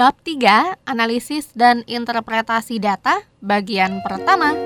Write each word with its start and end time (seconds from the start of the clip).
Bab 0.00 0.16
3, 0.24 0.80
analisis 0.88 1.52
dan 1.52 1.84
interpretasi 1.84 2.80
data, 2.80 3.20
bagian 3.44 4.00
pertama. 4.00 4.56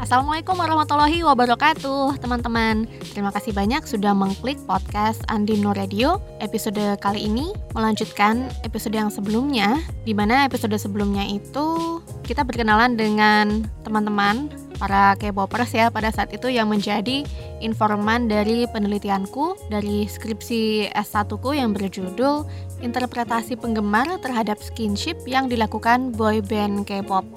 Assalamualaikum 0.00 0.56
warahmatullahi 0.56 1.22
wabarakatuh 1.22 2.18
teman-teman 2.18 2.88
Terima 3.14 3.30
kasih 3.30 3.54
banyak 3.54 3.86
sudah 3.86 4.10
mengklik 4.10 4.58
podcast 4.66 5.22
Andino 5.30 5.70
Radio 5.70 6.18
Episode 6.42 6.98
kali 6.98 7.30
ini 7.30 7.54
melanjutkan 7.78 8.50
episode 8.66 8.98
yang 8.98 9.06
sebelumnya 9.06 9.78
Di 10.02 10.10
mana 10.10 10.50
episode 10.50 10.74
sebelumnya 10.74 11.22
itu 11.30 12.02
kita 12.26 12.42
berkenalan 12.42 12.98
dengan 12.98 13.62
teman-teman 13.86 14.50
para 14.80 15.12
K-popers 15.20 15.76
ya 15.76 15.92
pada 15.92 16.08
saat 16.08 16.32
itu 16.32 16.48
yang 16.48 16.72
menjadi 16.72 17.28
informan 17.60 18.24
dari 18.32 18.64
penelitianku 18.64 19.68
dari 19.68 20.08
skripsi 20.08 20.88
S1 20.96 21.28
ku 21.36 21.52
yang 21.52 21.76
berjudul 21.76 22.48
Interpretasi 22.80 23.60
Penggemar 23.60 24.08
Terhadap 24.24 24.56
Skinship 24.64 25.20
yang 25.28 25.52
dilakukan 25.52 26.16
boyband 26.16 26.88
K-pop. 26.88 27.28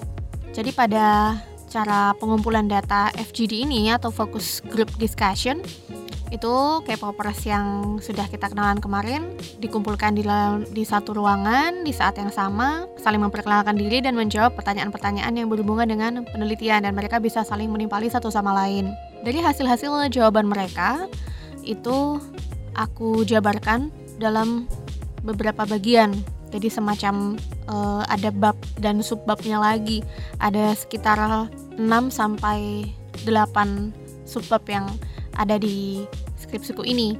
Jadi 0.55 0.71
pada 0.71 1.35
cara 1.67 2.15
pengumpulan 2.15 2.71
data 2.71 3.11
FGD 3.17 3.67
ini 3.67 3.91
atau 3.91 4.13
Focus 4.13 4.63
Group 4.63 4.93
Discussion 4.95 5.59
itu 6.33 6.81
K-popers 6.81 7.45
yang 7.45 8.01
sudah 8.01 8.25
kita 8.25 8.49
kenalan 8.49 8.81
kemarin 8.81 9.37
dikumpulkan 9.61 10.17
di, 10.17 10.25
di 10.73 10.81
satu 10.81 11.13
ruangan 11.13 11.85
di 11.85 11.93
saat 11.93 12.17
yang 12.17 12.33
sama 12.33 12.89
saling 12.97 13.21
memperkenalkan 13.21 13.77
diri 13.77 14.01
dan 14.01 14.17
menjawab 14.17 14.57
pertanyaan-pertanyaan 14.57 15.29
yang 15.37 15.45
berhubungan 15.45 15.85
dengan 15.85 16.25
penelitian 16.25 16.89
dan 16.89 16.97
mereka 16.97 17.21
bisa 17.21 17.45
saling 17.45 17.69
menimpali 17.69 18.09
satu 18.09 18.33
sama 18.33 18.49
lain. 18.65 18.89
Dari 19.21 19.45
hasil-hasil 19.45 20.09
jawaban 20.09 20.49
mereka 20.49 21.05
itu 21.61 22.17
aku 22.73 23.21
jabarkan 23.29 23.93
dalam 24.17 24.65
beberapa 25.21 25.69
bagian. 25.69 26.17
Jadi 26.49 26.69
semacam 26.69 27.37
uh, 27.69 28.05
ada 28.09 28.33
bab 28.33 28.57
dan 28.81 29.05
subbabnya 29.05 29.61
lagi. 29.61 30.01
Ada 30.41 30.73
sekitar 30.77 31.17
6 31.77 31.81
sampai 32.09 32.89
8 33.25 34.25
subbab 34.25 34.65
yang 34.69 34.85
ada 35.37 35.57
di 35.57 36.05
skripsiku 36.53 36.85
ini. 36.85 37.17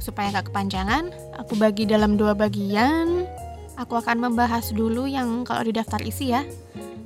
Supaya 0.00 0.32
nggak 0.32 0.48
kepanjangan 0.48 1.12
aku 1.36 1.60
bagi 1.60 1.84
dalam 1.84 2.16
dua 2.16 2.32
bagian. 2.32 3.28
Aku 3.76 4.00
akan 4.00 4.32
membahas 4.32 4.72
dulu 4.72 5.04
yang 5.04 5.44
kalau 5.44 5.68
di 5.68 5.76
daftar 5.76 6.00
isi 6.00 6.32
ya. 6.32 6.48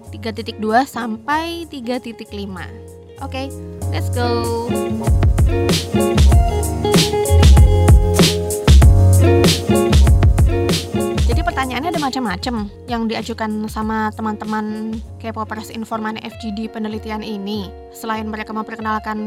3.2 0.09 0.56
sampai 0.89 1.69
3.5 1.69 2.25
oke 3.20 3.28
okay, 3.28 3.47
let's 3.92 4.09
go 4.09 4.69
macam-macam 12.09 12.73
yang 12.89 13.05
diajukan 13.05 13.69
sama 13.69 14.09
teman-teman 14.17 14.97
K-popers 15.20 15.69
informan 15.69 16.17
FGD 16.25 16.73
penelitian 16.73 17.20
ini. 17.20 17.69
Selain 17.92 18.25
mereka 18.25 18.56
memperkenalkan 18.56 19.19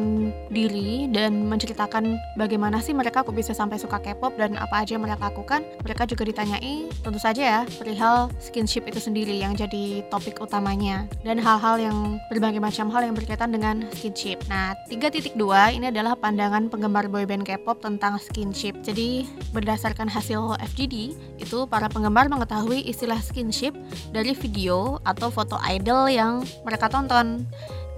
diri 0.50 1.06
dan 1.14 1.46
menceritakan 1.46 2.18
bagaimana 2.42 2.82
sih 2.82 2.96
mereka 2.96 3.22
kok 3.22 3.36
bisa 3.36 3.54
sampai 3.54 3.78
suka 3.78 4.02
K-pop 4.02 4.34
dan 4.40 4.58
apa 4.58 4.82
aja 4.82 4.96
yang 4.98 5.04
mereka 5.06 5.30
lakukan, 5.30 5.62
mereka 5.86 6.08
juga 6.08 6.24
ditanyai 6.26 6.90
tentu 7.06 7.20
saja 7.22 7.42
ya 7.42 7.62
perihal 7.78 8.32
skinship 8.42 8.88
itu 8.90 8.98
sendiri 8.98 9.36
yang 9.38 9.54
jadi 9.54 10.02
topik 10.10 10.42
utamanya 10.42 11.06
dan 11.22 11.38
hal-hal 11.38 11.78
yang 11.78 11.98
berbagai 12.34 12.64
macam 12.64 12.90
hal 12.90 13.06
yang 13.06 13.14
berkaitan 13.14 13.54
dengan 13.54 13.86
skinship. 13.94 14.42
Nah, 14.50 14.74
3.2 14.88 15.36
ini 15.76 15.92
adalah 15.92 16.16
pandangan 16.16 16.72
penggemar 16.72 17.12
boyband 17.12 17.44
K-pop 17.46 17.84
tentang 17.84 18.18
skinship. 18.18 18.80
Jadi, 18.82 19.28
berdasarkan 19.52 20.08
hasil 20.08 20.56
FGD, 20.74 21.14
itu 21.42 21.60
para 21.68 21.92
penggemar 21.92 22.22
penggemar 22.22 22.32
mengetahui 22.72 22.88
istilah 22.88 23.20
skinship 23.20 23.76
dari 24.16 24.32
video 24.32 25.04
atau 25.04 25.28
foto 25.28 25.60
idol 25.68 26.08
yang 26.08 26.40
mereka 26.64 26.88
tonton 26.88 27.44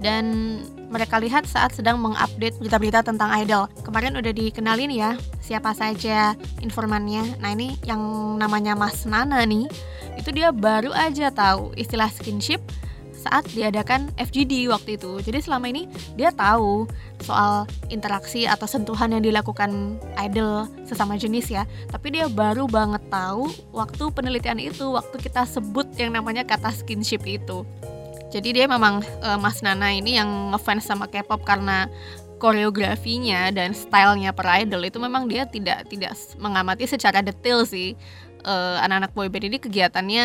dan 0.02 0.58
mereka 0.90 1.22
lihat 1.22 1.46
saat 1.46 1.70
sedang 1.70 2.02
mengupdate 2.02 2.58
berita-berita 2.58 3.06
tentang 3.06 3.30
idol. 3.38 3.70
Kemarin 3.86 4.18
udah 4.18 4.34
dikenalin 4.34 4.90
ya 4.90 5.14
siapa 5.38 5.70
saja 5.78 6.34
informannya. 6.58 7.38
Nah 7.38 7.54
ini 7.54 7.78
yang 7.86 8.02
namanya 8.34 8.74
Mas 8.74 9.06
Nana 9.06 9.46
nih, 9.46 9.70
itu 10.18 10.34
dia 10.34 10.50
baru 10.50 10.90
aja 10.90 11.30
tahu 11.30 11.70
istilah 11.78 12.10
skinship 12.10 12.58
saat 13.24 13.48
diadakan 13.56 14.12
FGD 14.20 14.68
waktu 14.68 15.00
itu. 15.00 15.18
Jadi 15.24 15.40
selama 15.40 15.72
ini 15.72 15.88
dia 16.14 16.28
tahu 16.30 16.84
soal 17.24 17.64
interaksi 17.88 18.44
atau 18.44 18.68
sentuhan 18.68 19.10
yang 19.16 19.24
dilakukan 19.24 19.96
idol 20.20 20.68
sesama 20.84 21.16
jenis 21.16 21.48
ya. 21.48 21.64
Tapi 21.88 22.20
dia 22.20 22.28
baru 22.28 22.68
banget 22.68 23.00
tahu 23.08 23.48
waktu 23.72 24.04
penelitian 24.12 24.60
itu, 24.60 24.92
waktu 24.92 25.16
kita 25.16 25.48
sebut 25.48 25.88
yang 25.96 26.12
namanya 26.12 26.44
kata 26.44 26.68
skinship 26.70 27.24
itu. 27.24 27.64
Jadi 28.28 28.50
dia 28.50 28.66
memang 28.66 29.00
uh, 29.22 29.38
Mas 29.38 29.62
Nana 29.62 29.94
ini 29.94 30.18
yang 30.18 30.50
ngefans 30.50 30.90
sama 30.90 31.06
K-pop 31.06 31.46
karena 31.46 31.86
koreografinya 32.42 33.54
dan 33.54 33.72
stylenya 33.72 34.34
per 34.34 34.44
idol 34.60 34.82
itu 34.84 34.98
memang 34.98 35.30
dia 35.30 35.46
tidak 35.46 35.86
tidak 35.86 36.18
mengamati 36.36 36.84
secara 36.84 37.22
detail 37.22 37.62
sih 37.62 37.94
uh, 38.44 38.82
anak-anak 38.84 39.14
boyband 39.16 39.48
ini 39.48 39.58
kegiatannya 39.62 40.24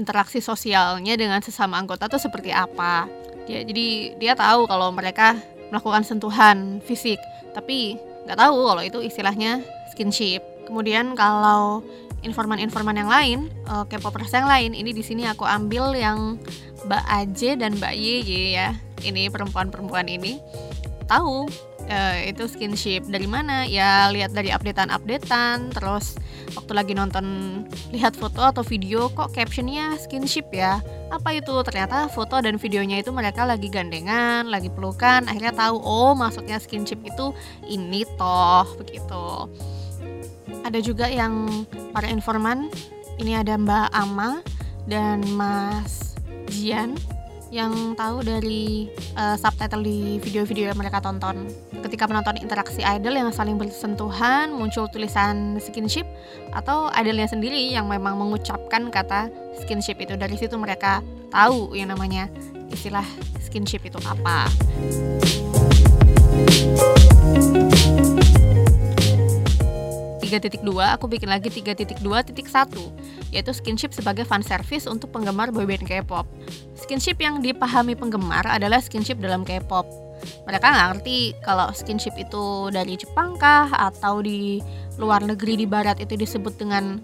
interaksi 0.00 0.40
sosialnya 0.40 1.14
dengan 1.20 1.44
sesama 1.44 1.76
anggota 1.76 2.08
tuh 2.08 2.16
seperti 2.16 2.48
apa. 2.48 3.04
Dia, 3.44 3.60
jadi 3.62 4.16
dia 4.16 4.32
tahu 4.32 4.64
kalau 4.64 4.88
mereka 4.88 5.36
melakukan 5.68 6.02
sentuhan 6.02 6.80
fisik, 6.88 7.20
tapi 7.52 8.00
nggak 8.24 8.38
tahu 8.40 8.58
kalau 8.72 8.82
itu 8.82 8.98
istilahnya 9.04 9.60
skinship. 9.92 10.40
Kemudian 10.64 11.12
kalau 11.12 11.84
informan-informan 12.24 12.96
yang 12.96 13.10
lain, 13.10 13.38
uh, 13.68 13.84
K-popers 13.84 14.32
yang 14.32 14.48
lain, 14.48 14.72
ini 14.72 14.96
di 14.96 15.04
sini 15.04 15.28
aku 15.28 15.44
ambil 15.44 15.92
yang 15.96 16.40
Mbak 16.88 17.04
Aje 17.04 17.50
dan 17.60 17.76
Mbak 17.76 17.94
Yeye 17.96 18.56
ya. 18.56 18.68
Ini 19.00 19.32
perempuan-perempuan 19.32 20.08
ini 20.08 20.36
tahu 21.08 21.48
uh, 21.90 22.16
itu 22.22 22.46
skinship. 22.46 23.04
Dari 23.10 23.26
mana? 23.26 23.66
Ya 23.66 24.08
lihat 24.08 24.32
dari 24.32 24.54
updatean-updatean 24.54 25.74
terus 25.74 26.16
waktu 26.54 26.72
lagi 26.72 26.92
nonton 26.94 27.26
lihat 27.90 28.14
foto 28.16 28.40
atau 28.40 28.62
video 28.62 29.10
kok 29.10 29.34
captionnya 29.34 29.98
skinship 29.98 30.48
ya? 30.54 30.78
Apa 31.10 31.36
itu? 31.36 31.52
Ternyata 31.66 32.06
foto 32.08 32.38
dan 32.38 32.56
videonya 32.56 33.02
itu 33.02 33.10
mereka 33.10 33.42
lagi 33.42 33.66
gandengan 33.66 34.46
lagi 34.46 34.70
pelukan 34.70 35.26
akhirnya 35.26 35.52
tahu 35.52 35.76
oh 35.82 36.14
maksudnya 36.14 36.62
skinship 36.62 37.02
itu 37.02 37.34
ini 37.66 38.06
toh 38.14 38.64
begitu. 38.78 39.50
Ada 40.62 40.78
juga 40.78 41.10
yang 41.10 41.66
para 41.90 42.06
informan 42.06 42.70
ini 43.18 43.36
ada 43.36 43.58
Mbak 43.58 43.88
Ama 43.92 44.40
dan 44.88 45.24
Mas 45.36 46.16
Jian 46.50 46.96
yang 47.50 47.98
tahu 47.98 48.22
dari 48.22 48.86
uh, 49.18 49.34
subtitle 49.34 49.82
di 49.82 50.22
video-video 50.22 50.70
yang 50.70 50.78
mereka 50.78 51.02
tonton. 51.02 51.50
Ketika 51.82 52.06
menonton 52.06 52.38
interaksi 52.38 52.80
idol 52.86 53.18
yang 53.18 53.30
saling 53.34 53.58
bersentuhan, 53.58 54.54
muncul 54.54 54.86
tulisan 54.86 55.58
skinship 55.58 56.06
atau 56.54 56.86
idolnya 56.94 57.26
sendiri 57.26 57.74
yang 57.74 57.90
memang 57.90 58.14
mengucapkan 58.14 58.88
kata 58.88 59.28
skinship 59.58 59.98
itu. 59.98 60.14
Dari 60.14 60.38
situ 60.38 60.54
mereka 60.54 61.02
tahu 61.34 61.74
yang 61.74 61.90
namanya 61.90 62.30
istilah 62.70 63.04
skinship 63.42 63.82
itu 63.82 63.98
apa. 64.06 64.46
3.2 70.40 70.64
aku 70.96 71.06
bikin 71.06 71.28
lagi 71.28 71.52
3.2.1 71.52 72.00
yaitu 73.30 73.52
skinship 73.54 73.94
sebagai 73.94 74.26
fan 74.26 74.42
service 74.42 74.90
untuk 74.90 75.14
penggemar 75.14 75.54
boyband 75.54 75.86
K-pop. 75.86 76.26
Skinship 76.74 77.22
yang 77.22 77.38
dipahami 77.44 77.94
penggemar 77.94 78.42
adalah 78.48 78.82
skinship 78.82 79.22
dalam 79.22 79.46
K-pop. 79.46 79.86
Mereka 80.48 80.66
nggak 80.66 80.88
ngerti 80.96 81.18
kalau 81.40 81.70
skinship 81.72 82.12
itu 82.18 82.68
dari 82.74 82.98
Jepang 82.98 83.38
kah 83.38 83.70
atau 83.70 84.20
di 84.20 84.60
luar 84.98 85.24
negeri 85.24 85.60
di 85.60 85.66
barat 85.68 85.96
itu 86.02 86.18
disebut 86.18 86.58
dengan 86.60 87.00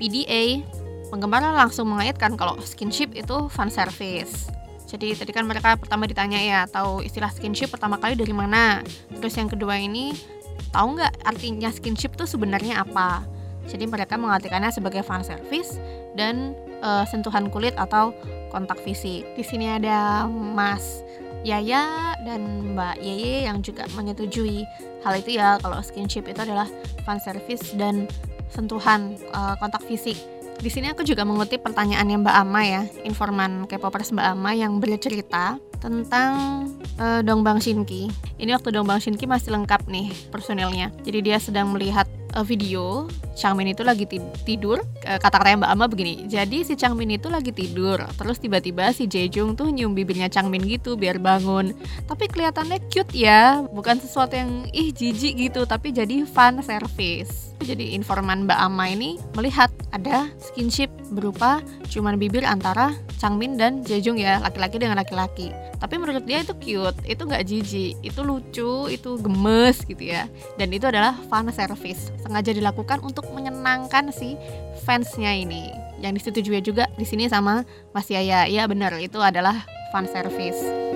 PDA. 0.00 0.62
Penggemar 1.08 1.40
langsung 1.40 1.88
mengaitkan 1.88 2.36
kalau 2.36 2.56
skinship 2.60 3.14
itu 3.16 3.48
fan 3.52 3.72
service. 3.72 4.48
Jadi 4.88 5.12
tadi 5.12 5.36
kan 5.36 5.44
mereka 5.44 5.76
pertama 5.76 6.08
ditanya 6.08 6.40
ya 6.40 6.60
tahu 6.64 7.04
istilah 7.04 7.28
skinship 7.28 7.68
pertama 7.68 8.00
kali 8.00 8.16
dari 8.16 8.32
mana. 8.32 8.80
Terus 9.20 9.36
yang 9.36 9.52
kedua 9.52 9.76
ini 9.76 10.16
tahu 10.78 10.94
nggak 10.94 11.26
artinya 11.26 11.74
skinship 11.74 12.14
tuh 12.14 12.30
sebenarnya 12.30 12.86
apa? 12.86 13.26
Jadi 13.66 13.90
mereka 13.90 14.14
mengartikannya 14.14 14.70
sebagai 14.70 15.02
fan 15.02 15.26
service 15.26 15.82
dan 16.14 16.54
uh, 16.86 17.02
sentuhan 17.02 17.50
kulit 17.50 17.74
atau 17.74 18.14
kontak 18.54 18.78
fisik. 18.86 19.26
Di 19.34 19.42
sini 19.42 19.66
ada 19.66 20.30
Mas 20.30 21.02
Yaya 21.42 22.14
dan 22.22 22.72
Mbak 22.78 23.02
Yeye 23.02 23.50
yang 23.50 23.58
juga 23.60 23.90
menyetujui 23.98 24.62
hal 25.02 25.14
itu 25.18 25.36
ya 25.36 25.58
kalau 25.58 25.82
skinship 25.82 26.30
itu 26.30 26.40
adalah 26.46 26.70
fan 27.02 27.18
service 27.18 27.74
dan 27.74 28.06
sentuhan 28.54 29.18
uh, 29.34 29.58
kontak 29.58 29.82
fisik. 29.84 30.16
Di 30.58 30.70
sini 30.70 30.90
aku 30.90 31.06
juga 31.06 31.22
mengutip 31.22 31.62
pertanyaannya 31.62 32.22
Mbak 32.22 32.36
Ama 32.42 32.62
ya, 32.66 32.82
informan 33.06 33.70
K-popers 33.70 34.10
Mbak 34.10 34.26
Ama 34.34 34.50
yang 34.58 34.82
bercerita 34.82 35.54
tentang 35.78 36.66
uh, 36.98 37.20
Dongbang 37.22 37.62
Shinki. 37.62 38.10
Ini 38.38 38.54
waktu 38.54 38.74
Dongbang 38.74 38.98
Shinki 39.02 39.26
masih 39.26 39.54
lengkap 39.54 39.86
nih 39.86 40.10
personilnya. 40.30 40.90
Jadi 41.02 41.18
dia 41.22 41.38
sedang 41.38 41.74
melihat 41.74 42.06
uh, 42.34 42.44
video 42.44 43.06
Changmin 43.38 43.70
itu 43.70 43.86
lagi 43.86 44.02
tidur. 44.42 44.82
Uh, 45.06 45.18
kata-katanya 45.22 45.62
Mbak 45.62 45.72
Ama 45.78 45.84
begini. 45.86 46.14
Jadi 46.26 46.66
si 46.66 46.74
Changmin 46.74 47.14
itu 47.14 47.30
lagi 47.30 47.54
tidur. 47.54 48.02
Terus 48.18 48.42
tiba-tiba 48.42 48.90
si 48.90 49.06
Jejung 49.06 49.54
tuh 49.54 49.70
nyium 49.70 49.94
bibirnya 49.94 50.26
Changmin 50.26 50.66
gitu 50.66 50.98
biar 50.98 51.22
bangun. 51.22 51.70
Tapi 52.10 52.26
kelihatannya 52.26 52.82
cute 52.90 53.14
ya, 53.14 53.62
bukan 53.70 54.02
sesuatu 54.02 54.34
yang 54.34 54.66
ih 54.74 54.90
jijik 54.90 55.38
gitu, 55.38 55.62
tapi 55.70 55.94
jadi 55.94 56.26
fun 56.26 56.58
service. 56.66 57.47
Jadi 57.58 57.92
informan 57.98 58.46
Mbak 58.46 58.58
Ama 58.58 58.84
ini 58.94 59.18
melihat 59.34 59.68
ada 59.90 60.30
skinship 60.38 60.88
berupa 61.10 61.60
cuman 61.90 62.16
bibir 62.20 62.46
antara 62.46 62.94
Changmin 63.18 63.58
dan 63.58 63.82
Jejung 63.82 64.14
ya, 64.14 64.38
laki-laki 64.38 64.78
dengan 64.78 65.00
laki-laki. 65.00 65.50
Tapi 65.78 65.94
menurut 65.98 66.22
dia 66.26 66.42
itu 66.42 66.54
cute 66.58 66.98
itu 67.06 67.22
nggak 67.22 67.44
jijik 67.46 67.94
itu 68.02 68.20
lucu 68.22 68.90
itu 68.90 69.10
gemes 69.18 69.82
gitu 69.86 70.02
ya. 70.10 70.30
Dan 70.58 70.70
itu 70.70 70.86
adalah 70.86 71.14
fan 71.30 71.50
service 71.50 72.14
sengaja 72.22 72.54
dilakukan 72.54 73.02
untuk 73.02 73.26
menyenangkan 73.34 74.10
si 74.14 74.38
fansnya 74.86 75.34
ini. 75.34 75.70
Yang 75.98 76.22
disetujui 76.22 76.62
juga 76.62 76.86
di 76.94 77.06
sini 77.06 77.26
sama 77.26 77.66
Mas 77.90 78.06
Yaya. 78.06 78.46
Ya 78.46 78.66
benar 78.70 78.94
itu 79.02 79.18
adalah 79.18 79.66
fan 79.90 80.06
service 80.06 80.87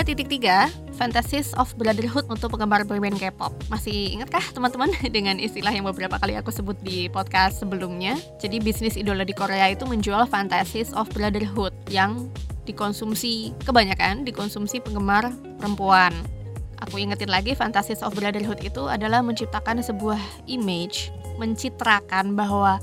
tiga 0.00 0.16
titik 0.16 0.32
tiga 0.32 0.58
Fantasies 0.96 1.52
of 1.60 1.76
Brotherhood 1.76 2.24
untuk 2.32 2.56
penggemar 2.56 2.88
boyband 2.88 3.20
K-pop. 3.20 3.52
Masih 3.68 4.16
ingatkah 4.16 4.40
teman-teman 4.56 4.88
dengan 5.16 5.36
istilah 5.36 5.68
yang 5.68 5.84
beberapa 5.84 6.16
kali 6.16 6.40
aku 6.40 6.48
sebut 6.48 6.72
di 6.80 7.12
podcast 7.12 7.60
sebelumnya? 7.60 8.16
Jadi 8.40 8.64
bisnis 8.64 8.96
idola 8.96 9.28
di 9.28 9.36
Korea 9.36 9.68
itu 9.68 9.84
menjual 9.84 10.24
Fantasies 10.24 10.96
of 10.96 11.04
Brotherhood 11.12 11.76
yang 11.92 12.32
dikonsumsi 12.64 13.52
kebanyakan 13.60 14.24
dikonsumsi 14.24 14.80
penggemar 14.80 15.36
perempuan. 15.60 16.16
Aku 16.88 16.96
ingetin 16.96 17.28
lagi 17.28 17.52
Fantasies 17.52 18.00
of 18.00 18.16
Brotherhood 18.16 18.64
itu 18.64 18.88
adalah 18.88 19.20
menciptakan 19.20 19.84
sebuah 19.84 20.48
image, 20.48 21.12
mencitrakan 21.36 22.32
bahwa 22.32 22.80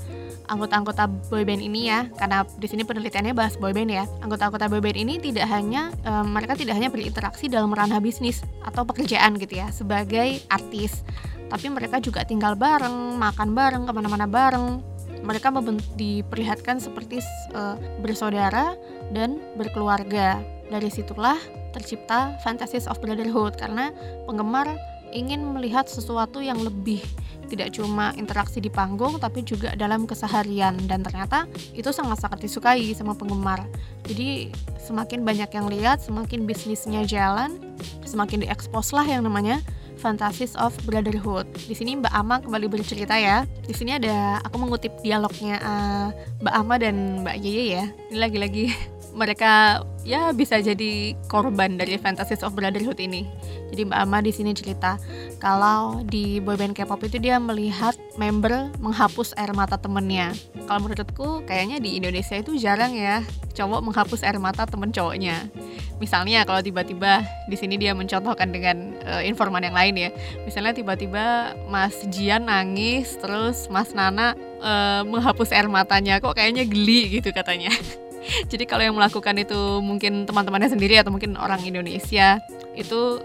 anggota-anggota 0.48 1.06
boyband 1.28 1.60
ini 1.60 1.92
ya 1.92 2.08
karena 2.16 2.42
di 2.56 2.66
sini 2.66 2.82
penelitiannya 2.82 3.36
bahas 3.36 3.54
boyband 3.60 3.92
ya. 3.92 4.04
Anggota-anggota 4.24 4.66
boyband 4.72 4.96
ini 4.96 5.14
tidak 5.20 5.46
hanya 5.52 5.92
um, 6.08 6.32
mereka 6.32 6.56
tidak 6.56 6.80
hanya 6.80 6.88
berinteraksi 6.88 7.46
dalam 7.46 7.70
ranah 7.70 8.00
bisnis 8.00 8.42
atau 8.64 8.82
pekerjaan 8.88 9.36
gitu 9.36 9.60
ya 9.60 9.68
sebagai 9.70 10.42
artis. 10.48 11.04
Tapi 11.48 11.72
mereka 11.72 12.00
juga 12.00 12.24
tinggal 12.24 12.56
bareng 12.56 13.16
makan 13.16 13.54
bareng 13.56 13.82
ke 13.88 13.92
mana-mana 13.92 14.26
bareng. 14.28 14.80
Mereka 15.18 15.50
diperlihatkan 15.98 16.78
seperti 16.78 17.18
uh, 17.52 17.76
bersaudara 18.00 18.74
dan 19.12 19.40
berkeluarga. 19.56 20.40
Dari 20.68 20.92
situlah 20.92 21.40
tercipta 21.72 22.36
Fantasies 22.44 22.84
of 22.84 23.00
Brotherhood 23.00 23.56
karena 23.56 23.88
penggemar 24.28 24.68
ingin 25.12 25.40
melihat 25.56 25.88
sesuatu 25.88 26.44
yang 26.44 26.60
lebih 26.60 27.00
tidak 27.48 27.72
cuma 27.74 28.12
interaksi 28.14 28.60
di 28.60 28.68
panggung 28.68 29.16
tapi 29.16 29.42
juga 29.42 29.72
dalam 29.74 30.04
keseharian 30.04 30.76
dan 30.84 31.00
ternyata 31.00 31.48
itu 31.72 31.88
sangat-sangat 31.88 32.44
disukai 32.44 32.92
sama 32.92 33.16
penggemar 33.16 33.64
jadi 34.04 34.52
semakin 34.78 35.24
banyak 35.24 35.50
yang 35.50 35.66
lihat 35.66 36.04
semakin 36.04 36.44
bisnisnya 36.44 37.02
jalan 37.08 37.56
semakin 38.04 38.44
diekspos 38.44 38.92
lah 38.92 39.04
yang 39.08 39.24
namanya 39.24 39.58
Fantasies 39.98 40.54
of 40.54 40.70
Brotherhood. 40.86 41.50
Di 41.66 41.74
sini 41.74 41.98
Mbak 41.98 42.14
Ama 42.14 42.38
kembali 42.38 42.70
bercerita 42.70 43.18
ya. 43.18 43.44
Di 43.66 43.74
sini 43.74 43.98
ada 43.98 44.38
aku 44.46 44.56
mengutip 44.56 44.94
dialognya 45.02 45.58
uh, 45.58 46.08
Mbak 46.38 46.54
Ama 46.54 46.74
dan 46.78 46.94
Mbak 47.26 47.36
Yeye 47.42 47.64
ya. 47.74 47.84
Ini 48.08 48.16
lagi-lagi 48.22 48.64
mereka 49.18 49.82
ya 50.06 50.30
bisa 50.30 50.62
jadi 50.62 51.18
korban 51.26 51.74
dari 51.74 51.98
Fantasies 51.98 52.46
of 52.46 52.54
Brotherhood 52.54 53.02
ini. 53.02 53.26
Jadi 53.68 53.84
Mbak 53.84 54.00
Ama 54.00 54.18
di 54.24 54.32
sini 54.32 54.54
cerita 54.54 54.96
kalau 55.42 56.00
di 56.06 56.38
boyband 56.40 56.72
K-pop 56.72 57.04
itu 57.04 57.18
dia 57.20 57.36
melihat 57.36 57.98
member 58.16 58.70
menghapus 58.78 59.34
air 59.36 59.50
mata 59.52 59.76
temennya. 59.76 60.32
Kalau 60.64 60.86
menurutku 60.86 61.44
kayaknya 61.44 61.82
di 61.82 61.98
Indonesia 61.98 62.38
itu 62.38 62.56
jarang 62.56 62.94
ya 62.94 63.20
cowok 63.58 63.82
menghapus 63.90 64.22
air 64.22 64.38
mata 64.38 64.64
temen 64.64 64.94
cowoknya. 64.94 65.50
Misalnya 65.98 66.46
kalau 66.46 66.62
tiba-tiba 66.62 67.26
di 67.50 67.58
sini 67.58 67.74
dia 67.74 67.90
mencontohkan 67.90 68.54
dengan 68.54 68.94
uh, 69.02 69.20
informan 69.26 69.66
yang 69.66 69.74
lain 69.74 69.98
ya. 69.98 70.10
Misalnya 70.46 70.72
tiba-tiba 70.72 71.58
Mas 71.66 71.98
Jian 72.14 72.46
nangis 72.46 73.18
terus 73.18 73.66
Mas 73.66 73.90
Nana 73.90 74.38
uh, 74.62 75.02
menghapus 75.02 75.50
air 75.50 75.66
matanya 75.66 76.22
kok 76.22 76.38
kayaknya 76.38 76.64
geli 76.64 77.18
gitu 77.18 77.34
katanya. 77.34 77.74
Jadi 78.52 78.64
kalau 78.68 78.82
yang 78.84 78.96
melakukan 78.96 79.34
itu 79.40 79.80
mungkin 79.80 80.28
teman-temannya 80.28 80.70
sendiri 80.72 81.00
atau 81.00 81.12
mungkin 81.12 81.36
orang 81.40 81.60
Indonesia 81.64 82.42
itu 82.76 83.22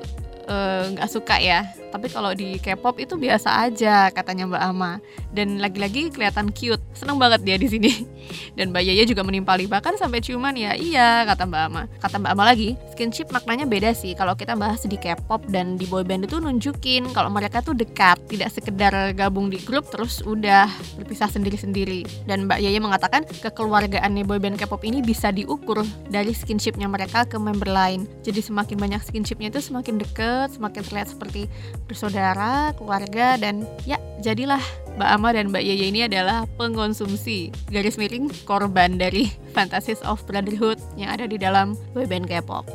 eh, 0.48 0.84
nggak 0.96 1.10
uh, 1.10 1.14
suka 1.14 1.38
ya 1.40 1.83
tapi 1.94 2.10
kalau 2.10 2.34
di 2.34 2.58
K-pop 2.58 2.98
itu 2.98 3.14
biasa 3.14 3.70
aja 3.70 4.10
katanya 4.10 4.50
Mbak 4.50 4.64
Ama. 4.74 4.92
Dan 5.30 5.62
lagi-lagi 5.62 6.10
kelihatan 6.10 6.50
cute. 6.50 6.82
Seneng 6.98 7.22
banget 7.22 7.46
dia 7.46 7.62
di 7.62 7.70
sini. 7.70 8.10
Dan 8.58 8.74
Mbak 8.74 8.82
Yaya 8.82 9.06
juga 9.06 9.22
menimpali 9.22 9.70
bahkan 9.70 9.94
sampai 9.94 10.18
ciuman 10.18 10.58
ya. 10.58 10.74
Iya 10.74 11.30
kata 11.30 11.46
Mbak 11.46 11.62
Ama. 11.70 11.84
Kata 12.02 12.18
Mbak 12.18 12.32
Ama 12.34 12.44
lagi 12.50 12.74
skinship 12.90 13.30
maknanya 13.30 13.70
beda 13.70 13.94
sih. 13.94 14.18
Kalau 14.18 14.34
kita 14.34 14.58
bahas 14.58 14.82
di 14.82 14.98
K-pop 14.98 15.46
dan 15.54 15.78
di 15.78 15.86
boyband 15.86 16.26
itu 16.26 16.42
nunjukin 16.42 17.14
kalau 17.14 17.30
mereka 17.30 17.62
tuh 17.62 17.78
dekat 17.78 18.18
tidak 18.26 18.50
sekedar 18.50 19.14
gabung 19.14 19.54
di 19.54 19.62
grup 19.62 19.86
terus 19.94 20.26
udah 20.26 20.66
berpisah 20.98 21.30
sendiri-sendiri. 21.30 22.26
Dan 22.26 22.50
Mbak 22.50 22.58
Yaya 22.58 22.82
mengatakan 22.82 23.22
kekeluargaan 23.30 24.18
boyband 24.26 24.58
K-pop 24.58 24.82
ini 24.82 25.06
bisa 25.06 25.30
diukur 25.30 25.86
dari 26.10 26.34
skinshipnya 26.34 26.90
mereka 26.90 27.30
ke 27.30 27.38
member 27.38 27.70
lain. 27.70 28.10
Jadi 28.26 28.42
semakin 28.42 28.82
banyak 28.82 29.02
skinshipnya 29.06 29.54
itu 29.54 29.62
semakin 29.62 30.02
deket 30.02 30.56
semakin 30.56 30.82
terlihat 30.88 31.12
seperti 31.12 31.52
bersaudara, 31.86 32.72
keluarga, 32.76 33.36
dan 33.40 33.68
ya 33.84 34.00
jadilah 34.24 34.62
Mbak 34.94 35.10
Ama 35.10 35.30
dan 35.34 35.46
Mbak 35.50 35.64
Yaya 35.66 35.86
ini 35.90 36.02
adalah 36.06 36.46
pengonsumsi 36.56 37.50
garis 37.74 37.98
miring 37.98 38.30
korban 38.46 39.02
dari 39.02 39.34
Fantasies 39.58 40.06
of 40.06 40.22
Brotherhood 40.30 40.78
yang 40.94 41.10
ada 41.10 41.26
di 41.26 41.42
dalam 41.42 41.74
boyband 41.98 42.30
K-pop. 42.30 42.70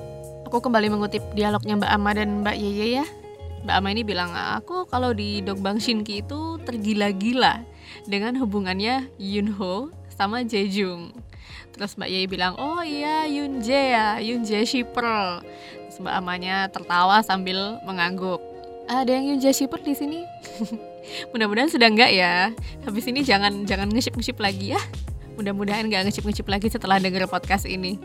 Aku 0.50 0.58
kembali 0.58 0.90
mengutip 0.90 1.22
dialognya 1.38 1.78
Mbak 1.78 1.92
Ama 1.94 2.10
dan 2.18 2.28
Mbak 2.42 2.56
Yaya 2.58 2.86
ya. 3.02 3.06
Mbak 3.62 3.74
Ama 3.78 3.88
ini 3.94 4.02
bilang, 4.02 4.34
aku 4.34 4.86
kalau 4.90 5.14
di 5.14 5.44
Dogbang 5.46 5.78
Shinki 5.78 6.26
itu 6.26 6.58
tergila-gila 6.66 7.62
dengan 8.10 8.34
hubungannya 8.38 9.06
Yunho 9.18 9.94
sama 10.10 10.42
Jejung. 10.42 11.14
Terus 11.70 11.94
Mbak 11.94 12.10
Yaya 12.10 12.26
bilang, 12.26 12.54
oh 12.58 12.82
iya 12.82 13.30
Yunje 13.30 13.94
ya, 13.94 14.18
Yunje 14.18 14.66
shipper. 14.66 15.38
Terus 15.86 16.02
Mbak 16.02 16.14
Amanya 16.18 16.66
tertawa 16.66 17.22
sambil 17.22 17.78
mengangguk 17.86 18.42
ada 18.88 19.10
yang 19.12 19.36
Yunja 19.36 19.52
shipper 19.52 19.84
di 19.84 19.92
sini? 19.92 20.24
Mudah-mudahan 21.32 21.68
sudah 21.68 21.88
enggak 21.88 22.12
ya. 22.12 22.52
Habis 22.88 23.04
ini 23.08 23.20
jangan 23.24 23.68
jangan 23.68 23.92
ngeship-ngeship 23.92 24.40
lagi 24.40 24.74
ya. 24.74 24.80
Mudah-mudahan 25.36 25.86
nggak 25.86 26.08
ngeship-ngeship 26.08 26.48
lagi 26.48 26.72
setelah 26.72 26.98
denger 26.98 27.28
podcast 27.28 27.68
ini. 27.68 28.00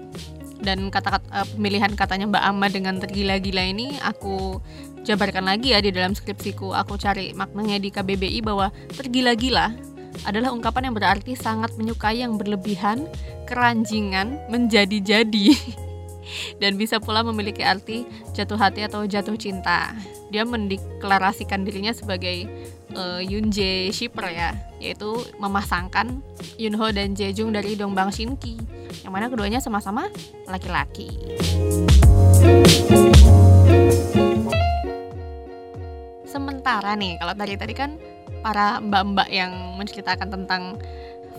Dan 0.64 0.88
kata-kata 0.88 1.28
uh, 1.34 1.48
pemilihan 1.56 1.92
katanya 1.92 2.30
Mbak 2.30 2.44
Amma 2.44 2.68
dengan 2.72 2.96
tergila-gila 2.96 3.64
ini 3.68 4.00
aku 4.00 4.64
jabarkan 5.04 5.44
lagi 5.44 5.76
ya 5.76 5.84
di 5.84 5.92
dalam 5.92 6.16
skripsiku. 6.16 6.72
Aku 6.72 6.96
cari 6.96 7.36
maknanya 7.36 7.80
di 7.84 7.92
KBBI 7.92 8.40
bahwa 8.44 8.72
tergila-gila 8.96 9.76
adalah 10.24 10.56
ungkapan 10.56 10.88
yang 10.88 10.96
berarti 10.96 11.36
sangat 11.36 11.76
menyukai 11.76 12.24
yang 12.24 12.40
berlebihan, 12.40 13.10
keranjingan, 13.50 14.40
menjadi-jadi. 14.48 15.48
Dan 16.62 16.80
bisa 16.80 17.04
pula 17.04 17.20
memiliki 17.20 17.66
arti 17.66 18.08
jatuh 18.32 18.56
hati 18.56 18.88
atau 18.88 19.04
jatuh 19.04 19.36
cinta. 19.36 19.92
Dia 20.34 20.50
mendeklarasikan 20.50 21.62
dirinya 21.62 21.94
sebagai 21.94 22.50
uh, 22.98 23.22
Jae 23.54 23.94
shipper 23.94 24.34
ya, 24.34 24.58
yaitu 24.82 25.14
memasangkan 25.38 26.26
Yunho 26.58 26.90
dan 26.90 27.14
Jejung 27.14 27.54
dari 27.54 27.78
Dongbang 27.78 28.10
Shinki, 28.10 28.58
yang 29.06 29.14
mana 29.14 29.30
keduanya 29.30 29.62
sama-sama 29.62 30.10
laki-laki. 30.50 31.14
Sementara 36.26 36.98
nih, 36.98 37.22
kalau 37.22 37.38
tadi 37.38 37.54
tadi 37.54 37.74
kan 37.78 38.02
para 38.42 38.82
mbak-mbak 38.82 39.30
yang 39.30 39.78
menceritakan 39.78 40.34
tentang 40.34 40.82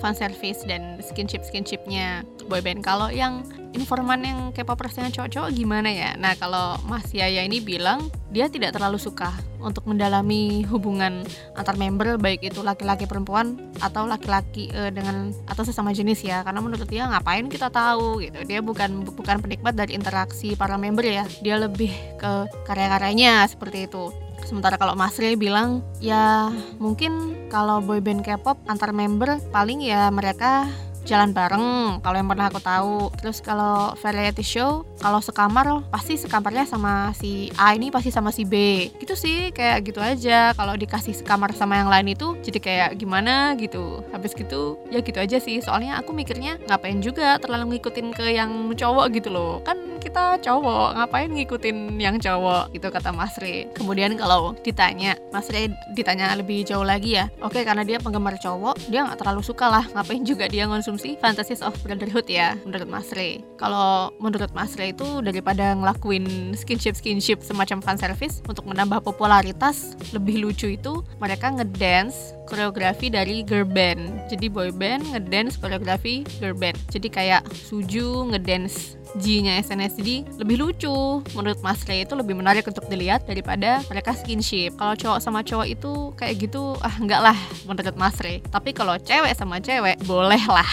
fan 0.05 0.13
service 0.13 0.61
dan 0.69 1.01
skinship 1.01 1.41
skinshipnya 1.49 2.29
boyband. 2.45 2.85
Kalau 2.85 3.09
yang 3.09 3.41
informan 3.73 4.21
yang 4.21 4.39
K-popers 4.53 5.01
yang 5.01 5.09
cowok-cowok 5.09 5.51
gimana 5.57 5.89
ya? 5.89 6.13
Nah 6.21 6.37
kalau 6.37 6.77
Mas 6.85 7.09
Yaya 7.17 7.41
ini 7.41 7.65
bilang 7.65 8.13
dia 8.29 8.53
tidak 8.53 8.77
terlalu 8.77 9.01
suka 9.01 9.33
untuk 9.65 9.89
mendalami 9.89 10.61
hubungan 10.69 11.25
antar 11.57 11.81
member 11.81 12.21
baik 12.21 12.45
itu 12.45 12.61
laki-laki 12.61 13.09
perempuan 13.09 13.57
atau 13.81 14.05
laki-laki 14.05 14.69
uh, 14.77 14.93
dengan 14.93 15.33
atau 15.49 15.65
sesama 15.65 15.97
jenis 15.97 16.21
ya. 16.21 16.45
Karena 16.45 16.61
menurut 16.61 16.85
dia 16.85 17.09
ngapain 17.09 17.49
kita 17.49 17.73
tahu? 17.73 18.21
gitu. 18.21 18.45
Dia 18.45 18.61
bukan 18.61 19.09
bukan 19.09 19.41
penikmat 19.41 19.73
dari 19.73 19.97
interaksi 19.97 20.53
para 20.53 20.77
member 20.77 21.09
ya. 21.09 21.25
Dia 21.41 21.57
lebih 21.57 21.91
ke 22.21 22.33
karya-karyanya 22.69 23.49
seperti 23.49 23.89
itu 23.89 24.13
Sementara 24.45 24.77
kalau 24.77 24.93
Mas 24.93 25.17
Ray 25.17 25.35
bilang 25.35 25.81
ya 25.99 26.53
mungkin 26.77 27.35
kalau 27.49 27.81
boyband 27.81 28.21
K-pop 28.21 28.61
antar 28.69 28.93
member 28.93 29.41
paling 29.51 29.81
ya 29.81 30.13
mereka 30.13 30.69
jalan 31.05 31.37
bareng 31.37 32.01
kalau 32.01 32.17
yang 32.17 32.29
pernah 32.29 32.49
aku 32.49 32.61
tahu. 32.61 32.97
Terus 33.21 33.39
kalau 33.45 33.93
variety 34.01 34.43
show 34.45 34.89
kalau 34.99 35.21
sekamar 35.21 35.85
pasti 35.93 36.17
sekamarnya 36.17 36.65
sama 36.65 37.13
si 37.13 37.53
A 37.61 37.77
ini 37.77 37.93
pasti 37.93 38.09
sama 38.09 38.33
si 38.33 38.49
B. 38.49 38.89
Gitu 38.97 39.15
sih 39.15 39.53
kayak 39.53 39.85
gitu 39.85 40.01
aja. 40.01 40.57
Kalau 40.57 40.75
dikasih 40.75 41.13
sekamar 41.13 41.53
sama 41.53 41.77
yang 41.79 41.93
lain 41.93 42.17
itu 42.17 42.35
jadi 42.41 42.59
kayak 42.59 42.91
gimana 42.97 43.53
gitu. 43.61 44.01
Habis 44.11 44.33
gitu 44.33 44.81
ya 44.89 45.05
gitu 45.05 45.21
aja 45.21 45.37
sih. 45.39 45.61
Soalnya 45.61 46.01
aku 46.01 46.17
mikirnya 46.17 46.57
ngapain 46.67 46.99
juga 47.05 47.37
terlalu 47.37 47.77
ngikutin 47.77 48.07
ke 48.17 48.33
yang 48.33 48.51
cowok 48.73 49.13
gitu 49.13 49.29
loh. 49.29 49.61
Kan 49.63 50.01
kita 50.01 50.41
cowok 50.41 50.97
ngapain 50.97 51.31
ngikutin 51.31 52.01
yang 52.01 52.17
cowok? 52.17 52.73
Gitu 52.73 52.89
kata 52.89 53.13
Mas 53.13 53.37
Re. 53.37 53.69
Kemudian 53.77 54.17
kalau 54.17 54.57
ditanya 54.65 55.21
Mas 55.29 55.53
Re 55.53 55.69
ditanya 55.93 56.33
lebih 56.33 56.65
jauh 56.65 56.85
lagi 56.85 57.21
ya. 57.21 57.29
Oke 57.45 57.61
karena 57.61 57.85
dia 57.85 58.01
penggemar 58.01 58.41
cowok 58.41 58.89
dia 58.89 59.05
nggak 59.05 59.21
terlalu 59.21 59.45
suka 59.45 59.69
lah. 59.69 59.85
Ngapain 59.93 60.25
juga 60.25 60.49
dia 60.49 60.65
ngonsum 60.65 60.94
konsumsi 60.95 61.19
Fantasies 61.19 61.59
of 61.59 61.75
Brotherhood 61.83 62.31
ya 62.31 62.55
menurut 62.63 62.87
Mas 62.87 63.11
Ray. 63.19 63.43
Kalau 63.59 64.15
menurut 64.23 64.55
Mas 64.55 64.79
Ray 64.79 64.95
itu 64.95 65.19
daripada 65.27 65.75
ngelakuin 65.75 66.55
skinship 66.55 66.95
skinship 66.95 67.43
semacam 67.43 67.83
fan 67.83 67.99
service 67.99 68.39
untuk 68.47 68.63
menambah 68.63 69.03
popularitas 69.03 69.99
lebih 70.15 70.47
lucu 70.47 70.79
itu 70.79 71.03
mereka 71.19 71.51
ngedance 71.51 72.39
koreografi 72.47 73.11
dari 73.11 73.43
girl 73.43 73.67
band. 73.67 74.31
Jadi 74.31 74.47
boy 74.47 74.71
band 74.71 75.03
ngedance 75.11 75.59
koreografi 75.59 76.23
girl 76.39 76.55
band. 76.55 76.79
Jadi 76.95 77.11
kayak 77.11 77.43
Suju 77.51 78.31
ngedance 78.31 78.95
G-nya 79.19 79.63
SNSD 79.63 80.27
lebih 80.39 80.59
lucu. 80.59 81.23
Menurut 81.39 81.63
Mas 81.63 81.83
Ray 81.87 82.03
itu 82.03 82.19
lebih 82.19 82.35
menarik 82.35 82.67
untuk 82.67 82.87
dilihat 82.91 83.27
daripada 83.27 83.81
mereka 83.87 84.15
skinship. 84.15 84.75
Kalau 84.75 84.99
cowok 84.99 85.19
sama 85.23 85.47
cowok 85.47 85.67
itu 85.71 85.93
kayak 86.19 86.35
gitu, 86.51 86.75
ah 86.83 86.95
enggak 86.99 87.21
lah 87.23 87.39
menurut 87.67 87.95
Mas 87.95 88.19
Ray. 88.19 88.43
Tapi 88.51 88.75
kalau 88.75 88.99
cewek 88.99 89.33
sama 89.39 89.63
cewek, 89.63 90.03
boleh 90.03 90.43
lah. 90.51 90.67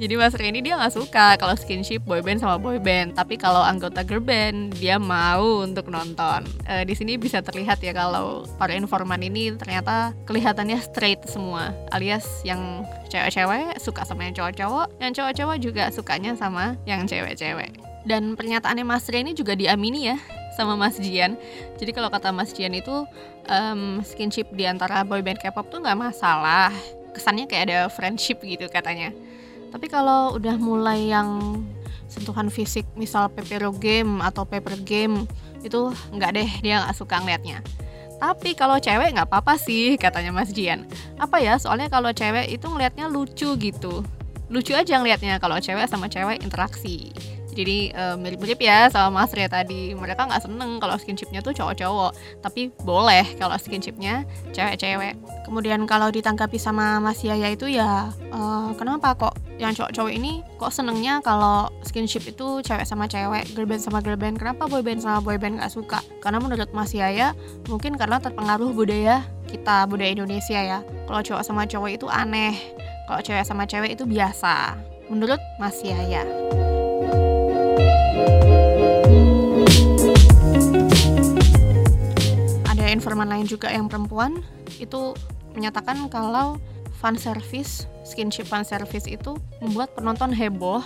Jadi 0.00 0.14
Mas 0.18 0.34
Reni 0.34 0.60
dia 0.60 0.76
nggak 0.76 0.94
suka 0.94 1.38
kalau 1.38 1.54
skinship 1.54 2.02
boyband 2.04 2.42
sama 2.42 2.58
boyband, 2.58 3.14
tapi 3.14 3.38
kalau 3.38 3.62
anggota 3.62 4.02
girl 4.02 4.22
band 4.22 4.74
dia 4.76 4.98
mau 4.98 5.62
untuk 5.62 5.88
nonton. 5.88 6.44
E, 6.66 6.84
di 6.84 6.94
sini 6.94 7.16
bisa 7.16 7.40
terlihat 7.40 7.78
ya 7.80 7.94
kalau 7.94 8.44
para 8.58 8.74
informan 8.74 9.22
ini 9.22 9.54
ternyata 9.54 10.12
kelihatannya 10.26 10.78
straight 10.82 11.22
semua, 11.26 11.72
alias 11.94 12.26
yang 12.42 12.84
cewek-cewek 13.10 13.78
suka 13.78 14.02
sama 14.06 14.26
yang 14.26 14.34
cowok-cowok, 14.34 14.88
yang 15.02 15.12
cowok-cowok 15.14 15.56
juga 15.62 15.84
sukanya 15.94 16.32
sama 16.34 16.78
yang 16.86 17.06
cewek-cewek. 17.06 17.74
Dan 18.04 18.32
pernyataannya 18.32 18.84
Mas 18.86 19.04
Reni 19.12 19.36
juga 19.36 19.52
diamini 19.52 20.08
ya 20.08 20.16
sama 20.56 20.74
Mas 20.76 20.96
Jian. 20.96 21.36
Jadi 21.76 21.90
kalau 21.92 22.08
kata 22.08 22.32
Mas 22.32 22.52
Jian 22.56 22.72
itu 22.72 23.04
um, 23.48 24.00
skinship 24.00 24.48
di 24.56 24.64
antara 24.64 25.04
boyband 25.04 25.40
K-pop 25.40 25.68
tuh 25.68 25.84
nggak 25.84 25.98
masalah. 25.98 26.72
Kesannya 27.12 27.44
kayak 27.44 27.64
ada 27.68 27.78
friendship 27.92 28.40
gitu 28.40 28.70
katanya. 28.72 29.12
Tapi 29.70 29.86
kalau 29.86 30.34
udah 30.36 30.58
mulai 30.58 31.10
yang 31.10 31.62
sentuhan 32.10 32.50
fisik, 32.50 32.84
misal 32.98 33.30
pepero 33.30 33.70
game 33.70 34.18
atau 34.20 34.42
paper 34.42 34.76
game, 34.82 35.24
itu 35.62 35.94
nggak 36.10 36.30
deh, 36.34 36.50
dia 36.60 36.82
nggak 36.82 36.96
suka 36.98 37.22
ngeliatnya. 37.22 37.62
Tapi 38.20 38.52
kalau 38.52 38.76
cewek 38.76 39.16
nggak 39.16 39.30
apa-apa 39.30 39.56
sih, 39.56 39.96
katanya 39.96 40.34
Mas 40.34 40.52
Jian. 40.52 40.84
Apa 41.16 41.40
ya, 41.40 41.56
soalnya 41.56 41.88
kalau 41.88 42.12
cewek 42.12 42.52
itu 42.52 42.66
ngeliatnya 42.68 43.08
lucu 43.08 43.56
gitu. 43.56 44.04
Lucu 44.50 44.74
aja 44.74 44.98
ngeliatnya 44.98 45.38
kalau 45.38 45.56
cewek 45.62 45.86
sama 45.86 46.10
cewek 46.10 46.42
interaksi 46.42 47.14
jadi 47.52 47.92
uh, 47.92 48.16
mirip-mirip 48.16 48.60
ya 48.62 48.86
sama 48.88 49.22
Mas 49.22 49.34
Ria 49.34 49.50
tadi. 49.50 49.92
Mereka 49.92 50.26
nggak 50.30 50.46
seneng 50.46 50.78
kalau 50.78 50.96
skinshipnya 50.96 51.42
tuh 51.42 51.52
cowok-cowok. 51.52 52.12
Tapi 52.40 52.70
boleh 52.82 53.36
kalau 53.40 53.58
skinshipnya 53.58 54.24
cewek-cewek. 54.54 55.18
Kemudian 55.44 55.82
kalau 55.84 56.08
ditanggapi 56.08 56.56
sama 56.56 57.02
Mas 57.02 57.20
Yaya 57.26 57.50
itu 57.50 57.66
ya 57.66 58.14
uh, 58.30 58.70
kenapa 58.78 59.14
kok 59.18 59.34
yang 59.60 59.76
cowok-cowok 59.76 60.12
ini 60.14 60.40
kok 60.56 60.72
senengnya 60.72 61.20
kalau 61.20 61.68
skinship 61.84 62.24
itu 62.24 62.64
cewek 62.64 62.88
sama 62.88 63.04
cewek 63.04 63.44
girl 63.52 63.68
band 63.68 63.82
sama 63.84 64.00
girl 64.00 64.16
band 64.16 64.40
kenapa 64.40 64.64
boy 64.64 64.80
band 64.80 65.04
sama 65.04 65.20
boy 65.20 65.36
band 65.36 65.60
nggak 65.60 65.72
suka? 65.72 66.00
Karena 66.24 66.40
menurut 66.40 66.70
Mas 66.72 66.96
Yaya 66.96 67.36
mungkin 67.68 67.98
karena 68.00 68.22
terpengaruh 68.22 68.72
budaya 68.72 69.26
kita 69.50 69.84
budaya 69.90 70.14
Indonesia 70.14 70.56
ya. 70.56 70.78
Kalau 71.10 71.20
cowok 71.20 71.42
sama 71.42 71.66
cowok 71.66 71.90
itu 71.90 72.06
aneh. 72.06 72.54
Kalau 73.10 73.20
cewek 73.20 73.42
sama 73.42 73.66
cewek 73.66 73.98
itu 73.98 74.06
biasa. 74.06 74.78
Menurut 75.10 75.42
Mas 75.58 75.82
Yaya. 75.82 76.22
Ada 82.66 82.90
informan 82.92 83.28
lain 83.28 83.46
juga 83.46 83.68
yang 83.70 83.90
perempuan 83.90 84.42
itu 84.78 85.14
menyatakan 85.54 86.06
kalau 86.08 86.56
fan 87.00 87.16
service, 87.16 87.88
skinship 88.04 88.46
fan 88.46 88.62
service 88.62 89.08
itu 89.08 89.34
membuat 89.64 89.96
penonton 89.96 90.30
heboh 90.30 90.84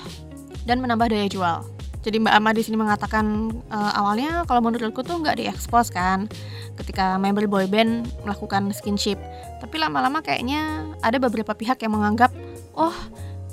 dan 0.65 0.79
menambah 0.81 1.11
daya 1.11 1.29
jual. 1.29 1.59
Jadi 2.05 2.21
Mbak 2.21 2.35
Ama 2.37 2.51
di 2.53 2.61
sini 2.61 2.77
mengatakan 2.77 3.49
uh, 3.73 3.93
awalnya 3.97 4.45
kalau 4.45 4.61
menurutku 4.61 5.01
tuh 5.01 5.25
nggak 5.25 5.41
diekspos 5.41 5.89
kan 5.89 6.29
ketika 6.77 7.17
member 7.17 7.49
boyband 7.49 8.05
melakukan 8.29 8.69
skinship. 8.77 9.17
Tapi 9.65 9.81
lama-lama 9.81 10.21
kayaknya 10.21 10.85
ada 11.01 11.17
beberapa 11.17 11.57
pihak 11.57 11.81
yang 11.81 11.97
menganggap 11.97 12.29
oh 12.77 12.93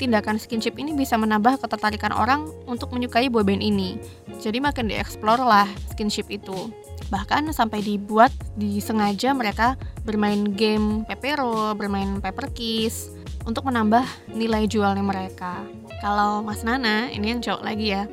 tindakan 0.02 0.42
skinship 0.42 0.82
ini 0.82 0.98
bisa 0.98 1.14
menambah 1.14 1.62
ketertarikan 1.62 2.10
orang 2.10 2.50
untuk 2.66 2.90
menyukai 2.90 3.30
boyband 3.30 3.62
ini. 3.62 4.02
Jadi 4.42 4.58
makin 4.58 4.90
dieksplor 4.90 5.38
lah 5.38 5.70
skinship 5.94 6.26
itu. 6.34 6.74
Bahkan 7.14 7.54
sampai 7.54 7.86
dibuat 7.86 8.34
disengaja 8.58 9.38
mereka 9.38 9.78
bermain 10.02 10.58
game 10.58 11.06
pepero, 11.06 11.78
bermain 11.78 12.18
paper 12.18 12.50
kiss 12.50 13.14
untuk 13.46 13.70
menambah 13.70 14.02
nilai 14.34 14.66
jualnya 14.66 15.06
mereka. 15.06 15.62
Kalau 16.02 16.42
Mas 16.42 16.66
Nana, 16.66 17.14
ini 17.14 17.38
yang 17.38 17.46
cowok 17.46 17.62
lagi 17.62 17.94
ya, 17.94 18.10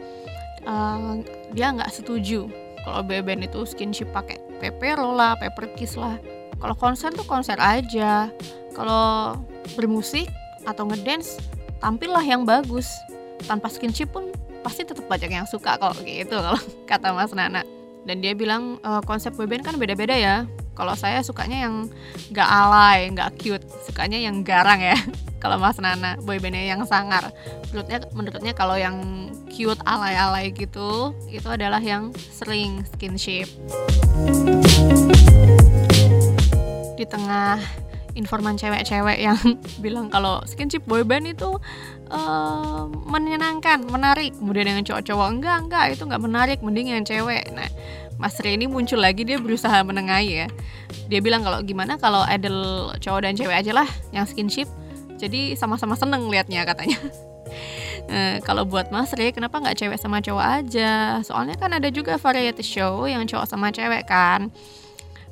uh, 0.68 1.24
dia 1.56 1.72
nggak 1.72 1.88
setuju 1.88 2.52
kalau 2.84 3.00
boyband 3.04 3.44
itu 3.44 3.64
skinship 3.64 4.12
pakai 4.12 4.36
pepero 4.60 5.16
lah, 5.16 5.36
paper 5.40 5.72
kiss 5.76 5.96
lah. 5.96 6.20
Kalau 6.58 6.74
konser 6.74 7.14
tuh 7.14 7.24
konser 7.24 7.56
aja. 7.60 8.32
Kalau 8.74 9.36
bermusik 9.74 10.30
atau 10.64 10.86
ngedance 10.86 11.36
tampillah 11.78 12.22
yang 12.22 12.42
bagus 12.42 12.90
tanpa 13.46 13.70
skinship 13.70 14.10
pun 14.10 14.30
pasti 14.62 14.82
tetap 14.82 15.06
banyak 15.06 15.30
yang 15.30 15.46
suka 15.46 15.78
kok 15.78 16.02
gitu 16.02 16.36
kalau 16.38 16.60
kata 16.90 17.14
Mas 17.14 17.30
Nana 17.30 17.62
dan 18.06 18.16
dia 18.18 18.34
bilang 18.34 18.82
e, 18.82 18.90
konsep 19.06 19.34
boyband 19.34 19.62
kan 19.62 19.78
beda-beda 19.78 20.14
ya 20.14 20.36
kalau 20.78 20.94
saya 20.94 21.18
sukanya 21.26 21.66
yang 21.66 21.90
gak 22.30 22.46
alay, 22.46 23.10
gak 23.10 23.34
cute, 23.34 23.66
sukanya 23.82 24.14
yang 24.14 24.46
garang 24.46 24.78
ya. 24.78 24.94
kalau 25.42 25.58
Mas 25.58 25.74
Nana, 25.82 26.14
boybandnya 26.22 26.70
yang 26.70 26.86
sangar. 26.86 27.34
Menurutnya, 27.74 27.98
menurutnya 28.14 28.52
kalau 28.54 28.78
yang 28.78 28.94
cute 29.50 29.82
alay-alay 29.82 30.54
gitu, 30.54 31.10
itu 31.26 31.50
adalah 31.50 31.82
yang 31.82 32.14
sering 32.14 32.86
skinship. 32.94 33.50
Di 36.94 37.02
tengah 37.10 37.58
informan 38.18 38.58
cewek-cewek 38.58 39.22
yang 39.22 39.38
bilang 39.84 40.10
kalau 40.10 40.42
skinship 40.44 40.82
boyband 40.84 41.30
itu 41.30 41.56
uh, 42.10 42.90
menyenangkan, 43.06 43.86
menarik. 43.86 44.34
Kemudian 44.36 44.66
yang 44.68 44.82
cowok-cowok 44.82 45.28
enggak, 45.30 45.56
enggak 45.62 45.84
itu 45.94 46.02
enggak 46.04 46.22
menarik, 46.22 46.58
mending 46.60 46.90
yang 46.92 47.06
cewek. 47.06 47.46
Nah, 47.54 47.70
Mas 48.18 48.34
Ray 48.42 48.58
ini 48.58 48.66
muncul 48.66 48.98
lagi 48.98 49.22
dia 49.22 49.38
berusaha 49.38 49.78
menengahi 49.86 50.44
ya. 50.44 50.46
Dia 51.06 51.22
bilang 51.22 51.46
kalau 51.46 51.62
gimana 51.62 51.94
kalau 51.96 52.26
idol 52.26 52.90
cowok 52.98 53.20
dan 53.22 53.38
cewek 53.38 53.54
aja 53.54 53.72
lah 53.72 53.88
yang 54.10 54.26
skinship. 54.26 54.66
Jadi 55.18 55.54
sama-sama 55.54 55.94
seneng 55.94 56.26
liatnya 56.26 56.66
katanya. 56.66 56.98
Uh, 58.10 58.38
kalau 58.46 58.66
buat 58.66 58.90
Mas 58.90 59.14
Ray, 59.14 59.30
kenapa 59.30 59.62
nggak 59.62 59.78
cewek 59.78 59.98
sama 60.02 60.18
cowok 60.18 60.46
aja? 60.62 61.22
Soalnya 61.22 61.54
kan 61.54 61.74
ada 61.74 61.88
juga 61.94 62.18
variety 62.18 62.66
show 62.66 63.06
yang 63.06 63.22
cowok 63.22 63.46
sama 63.46 63.70
cewek 63.70 64.06
kan. 64.10 64.50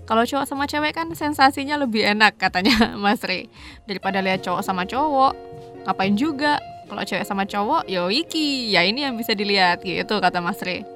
Kalau 0.07 0.23
cowok 0.23 0.47
sama 0.47 0.71
cewek 0.71 0.95
kan 0.95 1.11
sensasinya 1.19 1.75
lebih 1.83 2.07
enak 2.07 2.39
katanya 2.39 2.95
Mas 3.03 3.19
Re 3.27 3.51
daripada 3.91 4.23
lihat 4.23 4.47
cowok 4.47 4.63
sama 4.63 4.87
cowok. 4.87 5.35
Ngapain 5.83 6.15
juga? 6.15 6.63
Kalau 6.87 7.03
cewek 7.03 7.27
sama 7.27 7.43
cowok, 7.43 7.91
yo 7.91 8.07
iki, 8.15 8.71
ya 8.71 8.87
ini 8.87 9.03
yang 9.03 9.19
bisa 9.19 9.35
dilihat 9.35 9.83
gitu 9.83 10.23
kata 10.23 10.39
Mas 10.39 10.63
Re. 10.63 10.87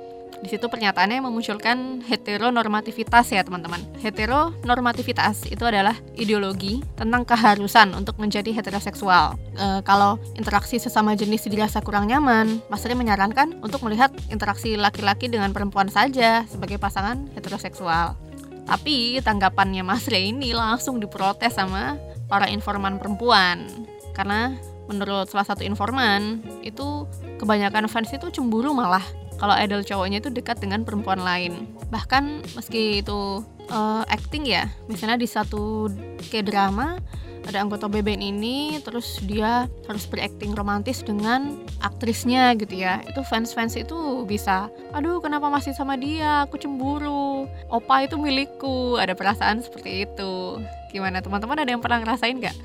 Di 0.41 0.49
situ 0.49 0.73
pernyataannya 0.73 1.21
memunculkan 1.21 2.01
heteronormativitas 2.09 3.29
ya 3.29 3.45
teman-teman. 3.45 3.83
Heteronormativitas 4.01 5.51
itu 5.53 5.61
adalah 5.69 5.93
ideologi 6.17 6.81
tentang 6.97 7.29
keharusan 7.29 7.93
untuk 7.93 8.17
menjadi 8.17 8.49
heteroseksual. 8.57 9.37
E, 9.53 9.67
kalau 9.85 10.17
interaksi 10.41 10.81
sesama 10.81 11.13
jenis 11.13 11.45
dirasa 11.45 11.85
kurang 11.85 12.09
nyaman, 12.09 12.65
Mas 12.73 12.87
Ri 12.89 12.97
menyarankan 12.97 13.61
untuk 13.61 13.85
melihat 13.85 14.09
interaksi 14.33 14.81
laki-laki 14.81 15.29
dengan 15.29 15.53
perempuan 15.53 15.93
saja 15.93 16.49
sebagai 16.49 16.81
pasangan 16.81 17.29
heteroseksual. 17.37 18.30
Tapi 18.71 19.19
tanggapannya 19.19 19.83
Mas 19.83 20.07
Ray 20.07 20.31
ini 20.31 20.55
langsung 20.55 21.03
diprotes 21.03 21.59
sama 21.59 21.99
para 22.31 22.47
informan 22.47 23.03
perempuan. 23.03 23.67
Karena 24.15 24.55
menurut 24.87 25.27
salah 25.27 25.43
satu 25.43 25.67
informan 25.67 26.39
itu 26.63 27.11
kebanyakan 27.43 27.91
fans 27.91 28.15
itu 28.15 28.31
cemburu 28.31 28.71
malah 28.71 29.03
kalau 29.43 29.59
idol 29.59 29.83
cowoknya 29.83 30.23
itu 30.23 30.31
dekat 30.31 30.63
dengan 30.63 30.87
perempuan 30.87 31.19
lain. 31.19 31.67
Bahkan 31.91 32.55
meski 32.55 33.03
itu 33.03 33.43
uh, 33.75 34.07
acting 34.07 34.47
ya 34.47 34.71
misalnya 34.87 35.19
di 35.19 35.27
satu 35.27 35.91
kayak 36.31 36.47
drama 36.47 37.03
ada 37.49 37.65
anggota 37.65 37.89
BBN 37.89 38.21
ini 38.21 38.79
terus 38.85 39.19
dia 39.25 39.67
harus 39.89 40.05
berakting 40.07 40.53
romantis 40.53 41.01
dengan 41.01 41.57
aktrisnya 41.81 42.53
gitu 42.57 42.81
ya. 42.81 43.01
Itu 43.07 43.25
fans-fans 43.25 43.75
itu 43.77 44.25
bisa 44.29 44.69
aduh 44.93 45.19
kenapa 45.23 45.49
masih 45.49 45.73
sama 45.73 45.97
dia? 45.97 46.45
Aku 46.47 46.61
cemburu. 46.61 47.49
Opa 47.73 48.05
itu 48.05 48.21
milikku. 48.21 49.01
Ada 49.01 49.17
perasaan 49.17 49.65
seperti 49.65 50.05
itu. 50.09 50.61
Gimana 50.91 51.23
teman-teman 51.23 51.63
ada 51.63 51.71
yang 51.71 51.83
pernah 51.83 52.03
ngerasain 52.03 52.37
nggak? 52.39 52.57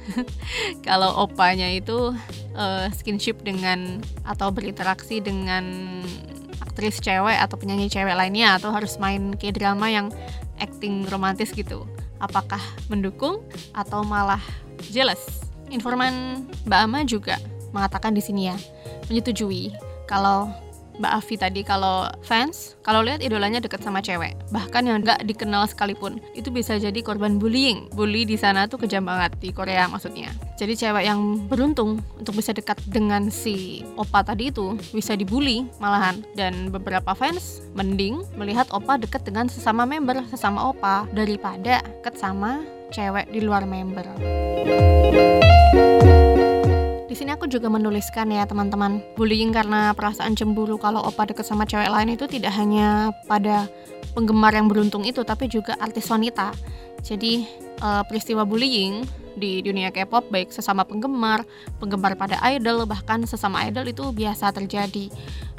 Kalau 0.87 1.13
opanya 1.23 1.69
itu 1.69 2.13
uh, 2.57 2.85
skinship 2.91 3.45
dengan 3.45 4.01
atau 4.25 4.49
berinteraksi 4.49 5.21
dengan 5.21 5.63
aktris 6.75 6.99
cewek 6.99 7.39
atau 7.39 7.55
penyanyi 7.55 7.87
cewek 7.87 8.17
lainnya 8.17 8.59
atau 8.59 8.73
harus 8.73 8.99
main 8.99 9.31
kayak 9.39 9.61
drama 9.61 9.87
yang 9.87 10.11
acting 10.59 11.07
romantis 11.07 11.55
gitu. 11.55 11.87
Apakah 12.19 12.59
mendukung 12.91 13.43
atau 13.75 14.03
malah 14.03 14.41
jealous. 14.95 15.19
Informan 15.67 16.47
Mbak 16.63 16.79
Ama 16.87 16.99
juga 17.03 17.35
mengatakan 17.75 18.15
di 18.15 18.23
sini 18.23 18.47
ya, 18.47 18.55
menyetujui 19.11 19.75
kalau 20.07 20.47
Mbak 20.95 21.11
Avi 21.11 21.35
tadi 21.35 21.61
kalau 21.67 22.07
fans 22.23 22.79
kalau 22.79 23.03
lihat 23.03 23.19
idolanya 23.19 23.59
deket 23.59 23.83
sama 23.83 23.99
cewek 23.99 24.31
bahkan 24.55 24.87
yang 24.87 25.03
nggak 25.03 25.27
dikenal 25.27 25.67
sekalipun 25.67 26.23
itu 26.31 26.47
bisa 26.51 26.79
jadi 26.79 26.95
korban 27.03 27.35
bullying. 27.35 27.91
Bully 27.91 28.23
di 28.23 28.39
sana 28.39 28.63
tuh 28.71 28.79
kejam 28.79 29.03
banget 29.03 29.35
di 29.43 29.51
Korea 29.51 29.91
maksudnya. 29.91 30.31
Jadi 30.55 30.73
cewek 30.79 31.03
yang 31.03 31.51
beruntung 31.51 31.99
untuk 32.15 32.39
bisa 32.39 32.55
dekat 32.55 32.79
dengan 32.87 33.27
si 33.27 33.83
opa 33.99 34.23
tadi 34.23 34.55
itu 34.55 34.79
bisa 34.95 35.19
dibully 35.19 35.67
malahan. 35.83 36.23
Dan 36.39 36.71
beberapa 36.71 37.11
fans 37.11 37.59
mending 37.75 38.23
melihat 38.39 38.71
opa 38.71 38.95
deket 38.95 39.27
dengan 39.27 39.51
sesama 39.51 39.83
member 39.83 40.23
sesama 40.31 40.71
opa 40.71 41.03
daripada 41.11 41.83
deket 41.83 42.15
sama 42.15 42.63
cewek 42.95 43.27
di 43.27 43.43
luar 43.43 43.67
member. 43.67 44.07
Di 47.11 47.13
sini 47.23 47.35
aku 47.35 47.51
juga 47.51 47.67
menuliskan 47.67 48.31
ya 48.31 48.47
teman-teman, 48.47 49.03
bullying 49.19 49.51
karena 49.51 49.91
perasaan 49.91 50.39
cemburu 50.39 50.79
kalau 50.79 51.03
opa 51.03 51.27
deket 51.27 51.43
sama 51.43 51.67
cewek 51.67 51.91
lain 51.91 52.15
itu 52.15 52.23
tidak 52.31 52.55
hanya 52.55 53.11
pada 53.27 53.67
penggemar 54.15 54.55
yang 54.55 54.71
beruntung 54.71 55.03
itu, 55.03 55.27
tapi 55.27 55.51
juga 55.51 55.75
artis 55.83 56.07
wanita. 56.07 56.55
Jadi 57.03 57.43
uh, 57.83 58.07
peristiwa 58.07 58.47
bullying 58.47 59.03
di 59.35 59.59
dunia 59.59 59.91
K-pop 59.91 60.31
baik 60.31 60.55
sesama 60.55 60.87
penggemar, 60.87 61.43
penggemar 61.83 62.15
pada 62.15 62.39
idol 62.55 62.87
bahkan 62.87 63.19
sesama 63.27 63.67
idol 63.67 63.91
itu 63.91 64.07
biasa 64.15 64.55
terjadi. 64.55 65.11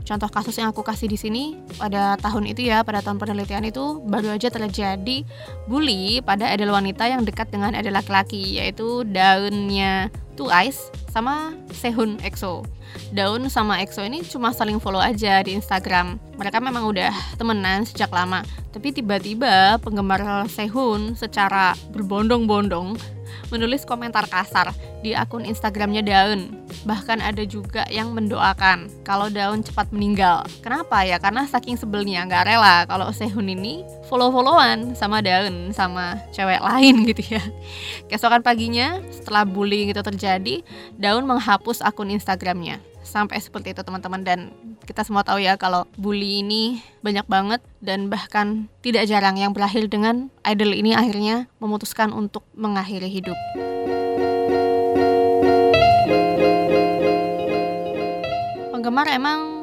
Contoh 0.06 0.30
kasus 0.30 0.54
yang 0.54 0.70
aku 0.70 0.86
kasih 0.86 1.10
di 1.10 1.18
sini 1.18 1.58
pada 1.74 2.14
tahun 2.22 2.46
itu 2.46 2.70
ya, 2.70 2.86
pada 2.86 3.02
tahun 3.02 3.18
penelitian 3.18 3.66
itu 3.66 3.98
baru 4.06 4.38
aja 4.38 4.46
terjadi 4.54 5.26
bully 5.66 6.22
pada 6.22 6.46
idol 6.54 6.70
wanita 6.70 7.10
yang 7.10 7.26
dekat 7.26 7.50
dengan 7.50 7.74
idol 7.74 7.98
laki-laki 7.98 8.62
yaitu 8.62 9.02
daunnya 9.02 10.14
Twice 10.36 10.92
sama 11.10 11.56
Sehun 11.72 12.20
EXO. 12.20 12.62
Daun 13.16 13.48
sama 13.48 13.80
EXO 13.80 14.04
ini 14.04 14.20
cuma 14.22 14.52
saling 14.52 14.76
follow 14.76 15.00
aja 15.00 15.40
di 15.40 15.56
Instagram. 15.56 16.20
Mereka 16.36 16.60
memang 16.60 16.86
udah 16.86 17.10
temenan 17.40 17.88
sejak 17.88 18.12
lama, 18.12 18.44
tapi 18.70 18.92
tiba-tiba 18.92 19.80
penggemar 19.80 20.44
Sehun 20.52 21.16
secara 21.16 21.72
berbondong-bondong 21.90 23.15
menulis 23.48 23.86
komentar 23.86 24.26
kasar 24.26 24.70
di 25.00 25.14
akun 25.14 25.46
Instagramnya 25.46 26.02
Daun. 26.02 26.50
Bahkan 26.82 27.22
ada 27.22 27.42
juga 27.46 27.86
yang 27.92 28.10
mendoakan 28.12 28.90
kalau 29.06 29.30
Daun 29.30 29.62
cepat 29.62 29.90
meninggal. 29.94 30.42
Kenapa 30.60 31.06
ya? 31.06 31.22
Karena 31.22 31.46
saking 31.46 31.78
sebelnya 31.78 32.26
nggak 32.26 32.46
rela 32.46 32.86
kalau 32.90 33.10
Sehun 33.14 33.46
ini 33.46 33.86
follow-followan 34.10 34.98
sama 34.98 35.22
Daun 35.22 35.70
sama 35.70 36.18
cewek 36.34 36.58
lain 36.62 37.06
gitu 37.10 37.38
ya. 37.38 37.42
Keesokan 38.10 38.42
paginya 38.42 38.98
setelah 39.14 39.46
bullying 39.46 39.94
itu 39.94 40.02
terjadi, 40.02 40.62
Daun 40.98 41.28
menghapus 41.28 41.82
akun 41.84 42.10
Instagramnya 42.10 42.95
sampai 43.06 43.38
seperti 43.38 43.72
itu 43.72 43.86
teman-teman 43.86 44.26
dan 44.26 44.38
kita 44.82 45.06
semua 45.06 45.22
tahu 45.22 45.38
ya 45.38 45.54
kalau 45.54 45.86
bully 45.94 46.42
ini 46.42 46.82
banyak 47.00 47.24
banget 47.30 47.62
dan 47.78 48.10
bahkan 48.10 48.66
tidak 48.82 49.06
jarang 49.06 49.38
yang 49.38 49.54
berakhir 49.54 49.86
dengan 49.86 50.28
idol 50.42 50.74
ini 50.74 50.92
akhirnya 50.92 51.46
memutuskan 51.62 52.10
untuk 52.10 52.42
mengakhiri 52.58 53.06
hidup. 53.06 53.38
Penggemar 58.74 59.06
emang 59.08 59.55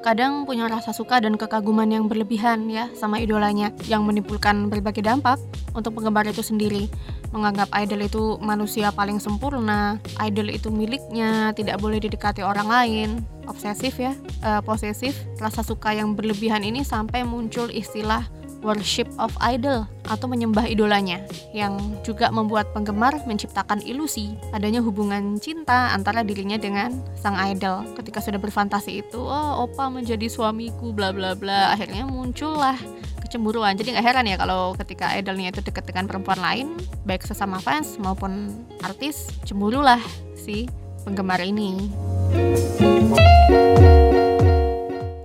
kadang 0.00 0.48
punya 0.48 0.64
rasa 0.64 0.96
suka 0.96 1.20
dan 1.20 1.36
kekaguman 1.36 1.88
yang 1.88 2.08
berlebihan 2.08 2.68
ya 2.72 2.88
sama 2.96 3.20
idolanya 3.20 3.68
yang 3.84 4.08
menimbulkan 4.08 4.72
berbagai 4.72 5.04
dampak 5.04 5.36
untuk 5.76 6.00
penggemar 6.00 6.24
itu 6.24 6.40
sendiri. 6.40 6.88
Menganggap 7.30 7.70
idol 7.78 8.02
itu 8.02 8.24
manusia 8.42 8.90
paling 8.90 9.22
sempurna 9.22 10.02
idol 10.18 10.50
itu 10.50 10.66
miliknya 10.72 11.54
tidak 11.54 11.78
boleh 11.78 12.02
didekati 12.02 12.42
orang 12.42 12.66
lain. 12.66 13.08
Obsesif 13.46 14.00
ya 14.00 14.16
uh, 14.42 14.64
posesif 14.64 15.14
rasa 15.38 15.60
suka 15.62 15.94
yang 15.94 16.16
berlebihan 16.16 16.64
ini 16.64 16.82
sampai 16.82 17.22
muncul 17.22 17.68
istilah 17.70 18.26
worship 18.60 19.08
of 19.16 19.32
idol 19.44 19.84
atau 20.08 20.26
menyembah 20.28 20.68
idolanya 20.68 21.20
yang 21.52 21.76
juga 22.04 22.28
membuat 22.32 22.72
penggemar 22.76 23.16
menciptakan 23.24 23.80
ilusi 23.84 24.36
adanya 24.52 24.80
hubungan 24.84 25.36
cinta 25.40 25.92
antara 25.92 26.20
dirinya 26.24 26.56
dengan 26.60 27.00
sang 27.16 27.36
idol. 27.40 27.84
Ketika 27.96 28.20
sudah 28.20 28.40
berfantasi 28.40 29.04
itu 29.04 29.20
oh 29.20 29.66
opa 29.68 29.88
menjadi 29.88 30.28
suamiku 30.28 30.92
bla 30.92 31.12
bla 31.12 31.32
bla 31.34 31.74
akhirnya 31.74 32.04
muncullah 32.08 32.76
kecemburuan. 33.24 33.78
Jadi 33.78 33.94
nggak 33.96 34.06
heran 34.06 34.26
ya 34.26 34.36
kalau 34.36 34.74
ketika 34.76 35.14
idolnya 35.14 35.54
itu 35.54 35.62
dekat 35.62 35.86
dengan 35.86 36.10
perempuan 36.10 36.40
lain 36.42 36.66
baik 37.06 37.24
sesama 37.24 37.62
fans 37.62 37.96
maupun 37.96 38.52
artis 38.82 39.30
cemburulah 39.46 40.00
si 40.36 40.68
penggemar 41.04 41.40
ini 41.40 41.88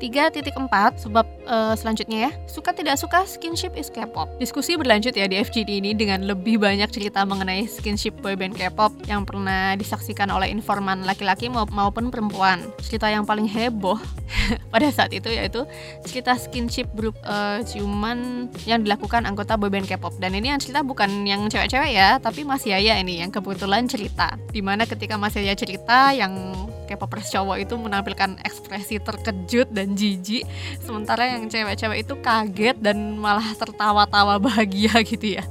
3.4 0.10 1.08
sebab 1.08 1.26
uh, 1.48 1.74
selanjutnya 1.74 2.30
ya. 2.30 2.32
Suka 2.46 2.72
tidak 2.76 3.00
suka 3.00 3.24
skinship 3.24 3.74
is 3.78 3.90
K-pop. 3.90 4.30
Diskusi 4.38 4.76
berlanjut 4.76 5.16
ya 5.16 5.26
di 5.26 5.40
FGD 5.40 5.82
ini 5.82 5.92
dengan 5.96 6.26
lebih 6.26 6.62
banyak 6.62 6.90
cerita 6.92 7.24
mengenai 7.24 7.66
skinship 7.66 8.18
boyband 8.22 8.58
K-pop 8.58 8.94
yang 9.10 9.24
pernah 9.24 9.74
disaksikan 9.80 10.30
oleh 10.30 10.52
informan 10.52 11.04
laki-laki 11.04 11.50
maupun 11.50 12.10
perempuan. 12.14 12.62
Cerita 12.82 13.10
yang 13.10 13.24
paling 13.24 13.50
heboh 13.50 13.98
pada 14.74 14.88
saat 14.94 15.12
itu 15.14 15.30
yaitu 15.32 15.64
cerita 16.06 16.38
skinship 16.38 16.90
grup 16.94 17.16
uh, 17.26 17.62
ciuman 17.66 18.50
yang 18.70 18.82
dilakukan 18.86 19.26
anggota 19.26 19.58
boyband 19.58 19.90
K-pop. 19.90 20.18
Dan 20.22 20.38
ini 20.38 20.54
yang 20.54 20.60
cerita 20.62 20.82
bukan 20.82 21.26
yang 21.26 21.46
cewek-cewek 21.50 21.92
ya 21.94 22.18
tapi 22.22 22.46
Mas 22.46 22.64
Yaya 22.64 22.98
ini 23.02 23.22
yang 23.22 23.34
kebetulan 23.34 23.90
cerita. 23.90 24.38
Di 24.50 24.62
mana 24.62 24.86
ketika 24.86 25.18
Mas 25.18 25.36
Yaya 25.36 25.58
cerita 25.58 26.14
yang 26.14 26.54
K-popers 26.86 27.34
cowok 27.34 27.58
itu 27.62 27.74
menampilkan 27.76 28.38
ekspresi 28.46 29.02
terkejut 29.02 29.74
dan 29.74 29.98
jijik. 29.98 30.46
Sementara 30.82 31.28
yang 31.36 31.50
cewek-cewek 31.50 32.06
itu 32.06 32.14
kaget 32.22 32.78
dan 32.80 33.18
malah 33.18 33.46
tertawa-tawa 33.58 34.40
bahagia 34.46 35.02
gitu 35.02 35.42
ya. 35.42 35.44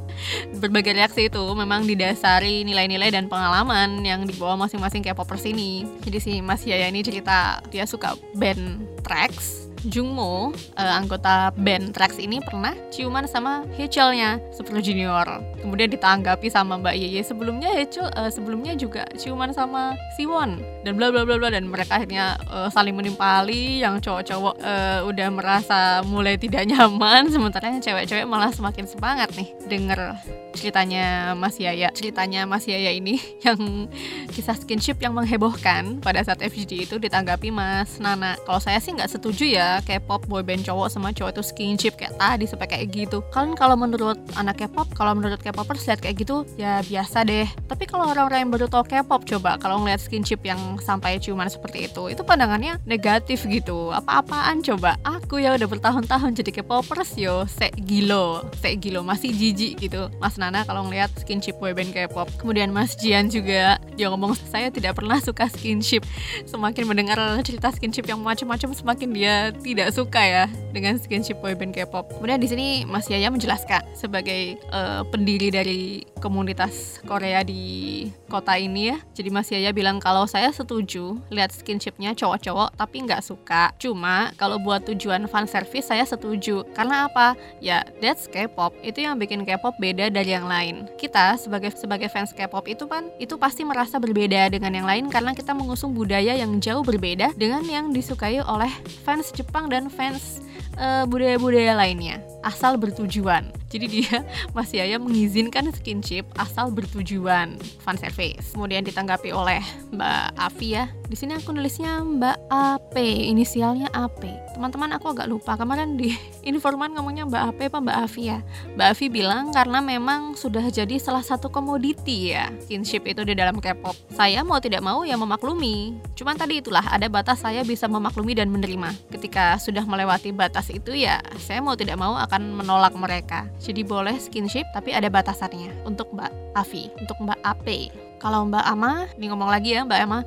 Berbagai 0.56 0.94
reaksi 0.94 1.26
itu 1.26 1.42
memang 1.52 1.84
didasari 1.84 2.62
nilai-nilai 2.62 3.10
dan 3.10 3.26
pengalaman 3.26 4.00
yang 4.06 4.24
dibawa 4.24 4.54
masing-masing 4.66 5.02
K-popers 5.02 5.44
ini. 5.44 5.84
Jadi 6.06 6.18
si 6.22 6.32
Mas 6.40 6.62
Yaya 6.62 6.88
ini 6.88 7.02
cerita 7.02 7.58
dia 7.68 7.84
suka 7.84 8.14
band 8.38 8.86
Trax 9.02 9.64
Jungmo, 9.84 10.52
uh, 10.80 10.92
anggota 10.96 11.52
band 11.54 11.92
Trax 11.92 12.16
ini 12.16 12.40
pernah 12.40 12.72
ciuman 12.88 13.28
sama 13.28 13.68
Hechelnya 13.76 14.40
Super 14.50 14.80
Junior. 14.80 15.24
Kemudian 15.60 15.92
ditanggapi 15.92 16.48
sama 16.48 16.80
Mbak 16.80 16.96
Yeye 16.96 17.20
sebelumnya 17.20 17.68
Hechel 17.72 18.08
uh, 18.16 18.32
sebelumnya 18.32 18.72
juga 18.74 19.04
ciuman 19.16 19.52
sama 19.52 19.92
Siwon 20.16 20.60
dan 20.82 20.96
bla 20.96 21.12
bla 21.12 21.28
bla 21.28 21.36
bla 21.36 21.52
dan 21.52 21.68
mereka 21.68 22.00
akhirnya 22.00 22.40
uh, 22.48 22.68
saling 22.72 22.96
menimpali 22.96 23.84
yang 23.84 24.00
cowok-cowok 24.00 24.54
uh, 24.60 25.00
udah 25.04 25.28
merasa 25.28 25.80
mulai 26.04 26.40
tidak 26.40 26.64
nyaman 26.70 27.28
sementara 27.28 27.68
yang 27.68 27.84
cewek-cewek 27.84 28.24
malah 28.24 28.52
semakin 28.52 28.88
semangat 28.88 29.32
nih 29.36 29.52
denger 29.68 30.16
ceritanya 30.54 31.34
Mas 31.34 31.58
Yaya. 31.58 31.90
Ceritanya 31.90 32.46
Mas 32.46 32.64
Yaya 32.64 32.94
ini 32.94 33.18
yang 33.46 33.90
kisah 34.30 34.56
skinship 34.56 35.02
yang 35.02 35.12
menghebohkan 35.12 35.98
pada 36.00 36.22
saat 36.22 36.40
FGD 36.40 36.86
itu 36.86 36.96
ditanggapi 36.96 37.50
Mas 37.50 37.98
Nana. 37.98 38.38
Kalau 38.46 38.62
saya 38.62 38.78
sih 38.78 38.94
nggak 38.94 39.10
setuju 39.10 39.44
ya 39.44 39.73
K-pop 39.82 40.28
boyband 40.28 40.62
cowok 40.62 40.92
sama 40.92 41.10
cowok 41.10 41.34
itu 41.34 41.42
skinship 41.42 41.94
kayak 41.98 42.14
tadi 42.20 42.44
sampai 42.46 42.68
kayak 42.70 42.86
gitu. 42.92 43.24
Kalian 43.32 43.58
kalau 43.58 43.74
menurut 43.74 44.18
anak 44.36 44.62
K-pop, 44.62 44.92
kalau 44.94 45.16
menurut 45.16 45.40
K-popers 45.40 45.86
lihat 45.88 46.04
kayak 46.04 46.22
gitu 46.22 46.44
ya 46.60 46.84
biasa 46.84 47.24
deh. 47.24 47.48
Tapi 47.66 47.84
kalau 47.88 48.10
orang-orang 48.10 48.46
yang 48.46 48.52
baru 48.52 48.66
tau 48.68 48.84
K-pop 48.84 49.24
coba 49.24 49.56
kalau 49.58 49.82
ngeliat 49.82 50.02
skinship 50.02 50.44
yang 50.44 50.58
sampai 50.82 51.18
ciuman 51.18 51.48
seperti 51.48 51.88
itu, 51.88 52.12
itu 52.12 52.22
pandangannya 52.22 52.78
negatif 52.84 53.46
gitu. 53.48 53.90
Apa-apaan 53.90 54.60
coba? 54.60 55.00
Aku 55.02 55.40
ya 55.40 55.54
udah 55.56 55.66
bertahun-tahun 55.66 56.36
jadi 56.36 56.60
K-popers 56.60 57.16
yo, 57.16 57.46
sek 57.48 57.74
gilo, 57.86 58.44
sek 58.60 58.82
gilo 58.82 59.00
masih 59.00 59.32
jijik 59.32 59.80
gitu. 59.80 60.10
Mas 60.18 60.36
Nana 60.36 60.66
kalau 60.66 60.86
ngeliat 60.86 61.10
skinship 61.18 61.56
boyband 61.62 61.94
K-pop. 61.94 62.28
Kemudian 62.36 62.74
Mas 62.74 62.98
Jian 62.98 63.30
juga 63.30 63.78
dia 63.94 64.10
ngomong 64.10 64.34
saya 64.50 64.68
tidak 64.68 64.98
pernah 64.98 65.22
suka 65.22 65.46
skinship. 65.48 66.02
Semakin 66.44 66.84
mendengar 66.84 67.18
cerita 67.46 67.70
skinship 67.70 68.04
yang 68.10 68.20
macam-macam 68.20 68.74
semakin 68.74 69.08
dia 69.14 69.34
tidak 69.64 69.96
suka 69.96 70.20
ya 70.20 70.44
dengan 70.76 71.00
skinship 71.00 71.40
boyband 71.40 71.72
K-pop. 71.72 72.12
Kemudian 72.20 72.36
di 72.36 72.48
sini 72.52 72.66
Mas 72.84 73.08
Yaya 73.08 73.32
menjelaskan 73.32 73.96
sebagai 73.96 74.60
uh, 74.68 75.00
pendiri 75.08 75.48
dari 75.48 76.04
komunitas 76.20 77.00
Korea 77.08 77.40
di 77.40 78.04
kota 78.28 78.60
ini 78.60 78.92
ya. 78.92 79.00
Jadi 79.16 79.28
Mas 79.32 79.48
Yaya 79.48 79.72
bilang 79.72 79.96
kalau 79.96 80.28
saya 80.28 80.52
setuju 80.52 81.16
lihat 81.32 81.56
skinshipnya 81.56 82.12
cowok-cowok 82.12 82.76
tapi 82.76 83.08
nggak 83.08 83.24
suka. 83.24 83.72
Cuma 83.80 84.36
kalau 84.36 84.60
buat 84.60 84.84
tujuan 84.84 85.24
fan 85.32 85.48
service 85.48 85.88
saya 85.88 86.04
setuju. 86.04 86.68
Karena 86.76 87.08
apa? 87.08 87.32
Ya 87.64 87.88
that's 88.04 88.28
K-pop. 88.28 88.76
Itu 88.84 89.00
yang 89.00 89.16
bikin 89.16 89.48
K-pop 89.48 89.80
beda 89.80 90.12
dari 90.12 90.36
yang 90.36 90.44
lain. 90.44 90.84
Kita 91.00 91.40
sebagai 91.40 91.72
sebagai 91.72 92.12
fans 92.12 92.36
K-pop 92.36 92.68
itu 92.68 92.84
kan 92.84 93.08
itu 93.16 93.40
pasti 93.40 93.64
merasa 93.64 93.96
berbeda 93.96 94.52
dengan 94.52 94.76
yang 94.76 94.84
lain 94.84 95.08
karena 95.08 95.32
kita 95.32 95.56
mengusung 95.56 95.96
budaya 95.96 96.36
yang 96.36 96.60
jauh 96.60 96.84
berbeda 96.84 97.32
dengan 97.38 97.64
yang 97.64 97.88
disukai 97.94 98.44
oleh 98.44 98.68
fans 99.06 99.32
Jepang 99.32 99.43
dan 99.68 99.90
fans 99.92 100.40
uh, 100.78 101.04
budaya-budaya 101.08 101.74
lainnya 101.76 102.22
asal 102.44 102.76
bertujuan. 102.76 103.48
Jadi 103.72 103.86
dia 103.90 104.22
masih 104.56 104.84
Yaya 104.84 105.00
mengizinkan 105.00 105.72
skinship 105.72 106.28
asal 106.36 106.70
bertujuan 106.70 107.56
fan 107.82 107.96
service. 107.96 108.52
Kemudian 108.52 108.84
ditanggapi 108.84 109.32
oleh 109.32 109.64
Mbak 109.90 110.36
Afi 110.36 110.76
ya. 110.76 110.86
Di 111.08 111.16
sini 111.18 111.36
aku 111.36 111.52
nulisnya 111.52 112.00
Mbak 112.04 112.38
AP, 112.50 112.94
inisialnya 113.32 113.90
AP. 113.92 114.24
Teman-teman 114.54 114.94
aku 114.96 115.10
agak 115.14 115.26
lupa 115.26 115.56
kemarin 115.56 115.96
di 115.96 116.14
informan 116.50 116.92
ngomongnya 116.94 117.24
Mbak 117.26 117.42
AP 117.54 117.60
apa 117.72 117.78
Mbak 117.80 117.98
Afi 118.06 118.22
ya. 118.30 118.38
Mbak 118.76 118.86
Afi 118.94 119.06
bilang 119.08 119.50
karena 119.50 119.78
memang 119.80 120.36
sudah 120.36 120.64
jadi 120.68 121.00
salah 121.00 121.24
satu 121.24 121.48
komoditi 121.48 122.34
ya 122.34 122.50
skinship 122.64 123.06
itu 123.06 123.22
di 123.22 123.34
dalam 123.38 123.62
K-pop. 123.62 123.94
Saya 124.10 124.42
mau 124.42 124.58
tidak 124.58 124.82
mau 124.82 125.06
ya 125.06 125.14
memaklumi. 125.14 125.94
Cuman 126.18 126.34
tadi 126.34 126.58
itulah 126.58 126.82
ada 126.90 127.06
batas 127.06 127.40
saya 127.42 127.62
bisa 127.62 127.86
memaklumi 127.86 128.34
dan 128.34 128.50
menerima. 128.50 128.90
Ketika 129.14 129.56
sudah 129.62 129.86
melewati 129.86 130.34
batas 130.34 130.70
itu 130.74 130.94
ya 130.94 131.22
saya 131.38 131.62
mau 131.62 131.78
tidak 131.78 131.94
mau 131.94 132.18
akan 132.18 132.33
akan 132.34 132.50
menolak 132.58 132.90
mereka. 132.98 133.46
Jadi 133.62 133.86
boleh 133.86 134.18
skinship 134.18 134.66
tapi 134.74 134.90
ada 134.90 135.06
batasannya 135.06 135.86
untuk 135.86 136.10
Mbak 136.10 136.58
Avi, 136.58 136.90
untuk 136.98 137.14
Mbak 137.22 137.38
AP. 137.46 137.94
Kalau 138.22 138.46
Mbak 138.48 138.64
Ama, 138.64 138.92
ini 139.20 139.26
ngomong 139.28 139.50
lagi 139.50 139.76
ya 139.76 139.84
Mbak 139.84 140.00
Ama, 140.06 140.18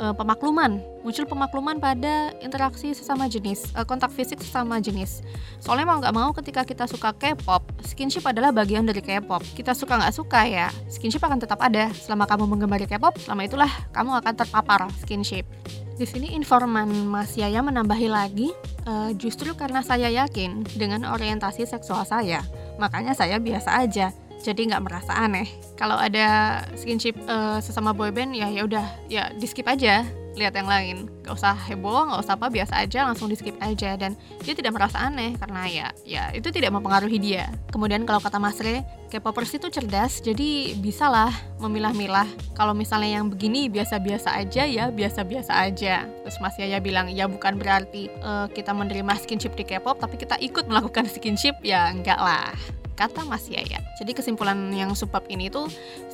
e, 0.00 0.04
pemakluman. 0.16 0.80
Muncul 1.04 1.28
pemakluman 1.28 1.76
pada 1.78 2.32
interaksi 2.40 2.96
sesama 2.96 3.30
jenis, 3.30 3.70
e, 3.76 3.80
kontak 3.86 4.10
fisik 4.10 4.40
sesama 4.42 4.80
jenis. 4.82 5.22
Soalnya 5.62 5.86
mau 5.86 5.98
nggak 6.02 6.14
mau 6.16 6.30
ketika 6.34 6.66
kita 6.66 6.88
suka 6.90 7.14
K-pop, 7.14 7.62
skinship 7.84 8.26
adalah 8.26 8.50
bagian 8.50 8.82
dari 8.82 9.04
K-pop. 9.04 9.44
Kita 9.54 9.76
suka 9.76 10.00
nggak 10.00 10.14
suka 10.16 10.40
ya, 10.48 10.66
skinship 10.90 11.22
akan 11.22 11.38
tetap 11.38 11.60
ada. 11.62 11.92
Selama 11.94 12.26
kamu 12.26 12.44
menggemari 12.48 12.88
K-pop, 12.90 13.20
selama 13.22 13.46
itulah 13.46 13.70
kamu 13.94 14.18
akan 14.24 14.34
terpapar 14.34 14.80
skinship. 14.98 15.46
Di 15.94 16.10
sini 16.10 16.34
informan 16.34 16.90
Mas 17.06 17.38
Yaya 17.38 17.62
menambahi 17.62 18.08
lagi, 18.10 18.50
e, 18.82 19.14
justru 19.14 19.54
karena 19.54 19.84
saya 19.84 20.10
yakin 20.10 20.66
dengan 20.74 21.06
orientasi 21.06 21.70
seksual 21.70 22.02
saya, 22.02 22.42
makanya 22.82 23.14
saya 23.14 23.38
biasa 23.38 23.78
aja 23.78 24.10
jadi 24.44 24.60
nggak 24.76 24.84
merasa 24.84 25.16
aneh. 25.16 25.48
Kalau 25.80 25.96
ada 25.96 26.60
skinship 26.76 27.16
uh, 27.24 27.56
sesama 27.64 27.96
boyband 27.96 28.36
ya 28.36 28.52
ya 28.52 28.68
udah 28.68 28.86
ya 29.08 29.32
di 29.32 29.48
skip 29.48 29.64
aja 29.64 30.04
lihat 30.36 30.52
yang 30.52 30.68
lain. 30.68 31.08
Nggak 31.24 31.34
usah 31.40 31.54
heboh 31.56 32.10
nggak 32.10 32.20
usah 32.20 32.34
apa 32.36 32.52
biasa 32.52 32.74
aja 32.84 33.08
langsung 33.08 33.32
di 33.32 33.38
skip 33.40 33.56
aja. 33.64 33.96
Dan 33.96 34.12
dia 34.44 34.52
tidak 34.52 34.76
merasa 34.76 35.00
aneh 35.00 35.32
karena 35.40 35.64
ya 35.64 35.86
ya 36.04 36.22
itu 36.36 36.52
tidak 36.52 36.76
mempengaruhi 36.76 37.16
dia. 37.16 37.48
Kemudian 37.72 38.04
kalau 38.04 38.20
kata 38.20 38.36
Mas 38.36 38.60
Re 38.60 38.84
K-popers 39.08 39.56
itu 39.56 39.70
cerdas 39.72 40.20
jadi 40.20 40.76
bisalah 40.76 41.32
memilah-milah. 41.62 42.28
Kalau 42.52 42.76
misalnya 42.76 43.22
yang 43.22 43.32
begini 43.32 43.72
biasa-biasa 43.72 44.36
aja 44.36 44.68
ya 44.68 44.92
biasa-biasa 44.92 45.56
aja. 45.56 46.04
Terus 46.04 46.36
Mas 46.44 46.58
Yaya 46.60 46.82
bilang 46.84 47.08
ya 47.08 47.30
bukan 47.30 47.56
berarti 47.56 48.12
uh, 48.20 48.50
kita 48.52 48.76
menerima 48.76 49.16
skinship 49.22 49.56
di 49.56 49.64
K-pop 49.64 50.02
tapi 50.02 50.20
kita 50.20 50.36
ikut 50.42 50.68
melakukan 50.68 51.08
skinship. 51.08 51.56
Ya 51.64 51.88
enggak 51.88 52.20
lah 52.20 52.52
kata 52.94 53.26
Mas 53.26 53.46
Yaya. 53.50 53.82
Jadi 53.98 54.14
kesimpulan 54.14 54.56
yang 54.72 54.94
subbab 54.94 55.26
ini 55.28 55.50
tuh 55.50 55.66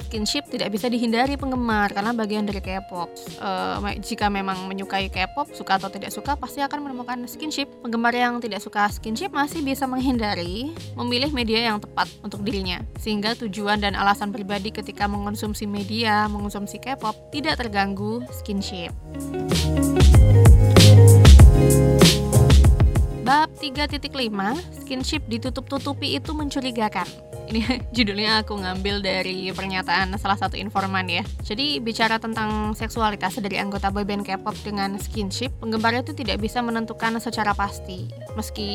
skinship 0.08 0.48
tidak 0.50 0.72
bisa 0.74 0.88
dihindari 0.88 1.36
penggemar 1.36 1.92
karena 1.92 2.10
bagian 2.16 2.48
dari 2.48 2.58
K-pop. 2.58 3.08
Uh, 3.38 3.78
jika 4.00 4.26
memang 4.26 4.66
menyukai 4.66 5.12
K-pop, 5.12 5.52
suka 5.54 5.78
atau 5.78 5.92
tidak 5.92 6.10
suka 6.10 6.34
pasti 6.34 6.64
akan 6.64 6.90
menemukan 6.90 7.18
skinship. 7.28 7.70
Penggemar 7.84 8.16
yang 8.16 8.42
tidak 8.42 8.64
suka 8.64 8.88
skinship 8.90 9.30
masih 9.30 9.62
bisa 9.62 9.86
menghindari 9.86 10.72
memilih 10.98 11.30
media 11.30 11.70
yang 11.70 11.78
tepat 11.78 12.10
untuk 12.24 12.42
dirinya 12.42 12.82
sehingga 12.98 13.36
tujuan 13.36 13.80
dan 13.80 13.94
alasan 13.94 14.32
pribadi 14.34 14.72
ketika 14.74 15.06
mengonsumsi 15.06 15.68
media, 15.68 16.26
mengonsumsi 16.26 16.80
K-pop 16.82 17.14
tidak 17.30 17.60
terganggu 17.60 18.24
skinship. 18.32 18.92
3.5, 23.60 24.08
skinship 24.72 25.22
ditutup-tutupi 25.28 26.16
itu 26.16 26.32
mencurigakan. 26.32 27.04
Ini 27.50 27.60
judulnya 27.96 28.40
aku 28.46 28.56
ngambil 28.56 29.02
dari 29.02 29.50
pernyataan 29.50 30.14
salah 30.16 30.38
satu 30.38 30.54
informan 30.56 31.04
ya. 31.10 31.22
Jadi 31.42 31.82
bicara 31.82 32.16
tentang 32.16 32.72
seksualitas 32.72 33.36
dari 33.42 33.58
anggota 33.58 33.92
boyband 33.92 34.24
K-pop 34.24 34.54
dengan 34.62 34.96
skinship, 34.96 35.50
penggemar 35.58 35.92
itu 35.98 36.14
tidak 36.14 36.40
bisa 36.40 36.62
menentukan 36.62 37.18
secara 37.18 37.52
pasti. 37.52 38.08
Meski 38.38 38.70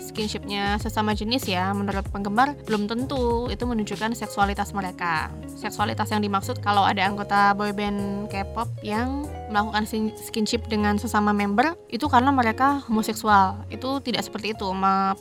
skinshipnya 0.00 0.80
sesama 0.80 1.12
jenis 1.12 1.44
ya, 1.46 1.70
menurut 1.76 2.08
penggemar 2.10 2.56
belum 2.66 2.88
tentu 2.88 3.46
itu 3.52 3.62
menunjukkan 3.68 4.16
seksualitas 4.16 4.72
mereka. 4.72 5.28
Seksualitas 5.56 6.12
yang 6.12 6.20
dimaksud 6.20 6.60
kalau 6.60 6.84
ada 6.84 7.00
anggota 7.02 7.56
boyband 7.56 8.28
K-pop 8.28 8.68
yang 8.84 9.24
melakukan 9.46 9.86
skinship 10.18 10.66
dengan 10.66 10.98
sesama 10.98 11.30
member 11.30 11.78
itu 11.86 12.10
karena 12.10 12.34
mereka 12.34 12.82
homoseksual. 12.90 13.64
Itu 13.70 14.02
tidak 14.02 14.26
seperti 14.26 14.52
itu. 14.52 14.68